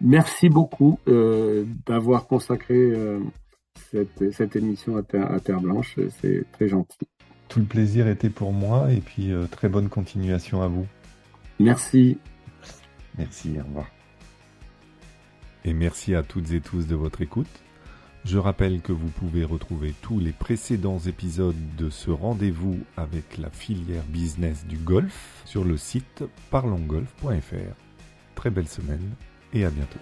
Merci 0.00 0.48
beaucoup 0.48 0.98
euh, 1.06 1.66
d'avoir 1.84 2.26
consacré 2.26 2.76
euh, 2.76 3.20
cette, 3.90 4.32
cette, 4.32 4.56
émission 4.56 4.96
à 4.96 5.02
Terre, 5.02 5.30
à 5.30 5.38
Terre 5.38 5.60
Blanche. 5.60 5.98
C'est 6.22 6.50
très 6.52 6.68
gentil. 6.68 6.96
Tout 7.48 7.58
le 7.58 7.66
plaisir 7.66 8.08
était 8.08 8.30
pour 8.30 8.52
moi 8.54 8.90
et 8.90 9.00
puis 9.00 9.32
très 9.50 9.68
bonne 9.68 9.90
continuation 9.90 10.62
à 10.62 10.68
vous. 10.68 10.86
Merci. 11.60 12.16
Merci, 13.18 13.56
au 13.60 13.64
revoir. 13.64 13.86
Et 15.66 15.74
merci 15.74 16.14
à 16.14 16.22
toutes 16.22 16.52
et 16.52 16.62
tous 16.62 16.86
de 16.86 16.94
votre 16.94 17.20
écoute. 17.20 17.63
Je 18.24 18.38
rappelle 18.38 18.80
que 18.80 18.92
vous 18.92 19.08
pouvez 19.08 19.44
retrouver 19.44 19.92
tous 20.00 20.18
les 20.18 20.32
précédents 20.32 20.98
épisodes 20.98 21.54
de 21.76 21.90
ce 21.90 22.10
rendez-vous 22.10 22.80
avec 22.96 23.36
la 23.36 23.50
filière 23.50 24.02
business 24.08 24.64
du 24.66 24.78
golf 24.78 25.42
sur 25.44 25.62
le 25.62 25.76
site 25.76 26.24
parlongolf.fr. 26.50 27.74
Très 28.34 28.50
belle 28.50 28.68
semaine 28.68 29.10
et 29.52 29.66
à 29.66 29.70
bientôt. 29.70 30.00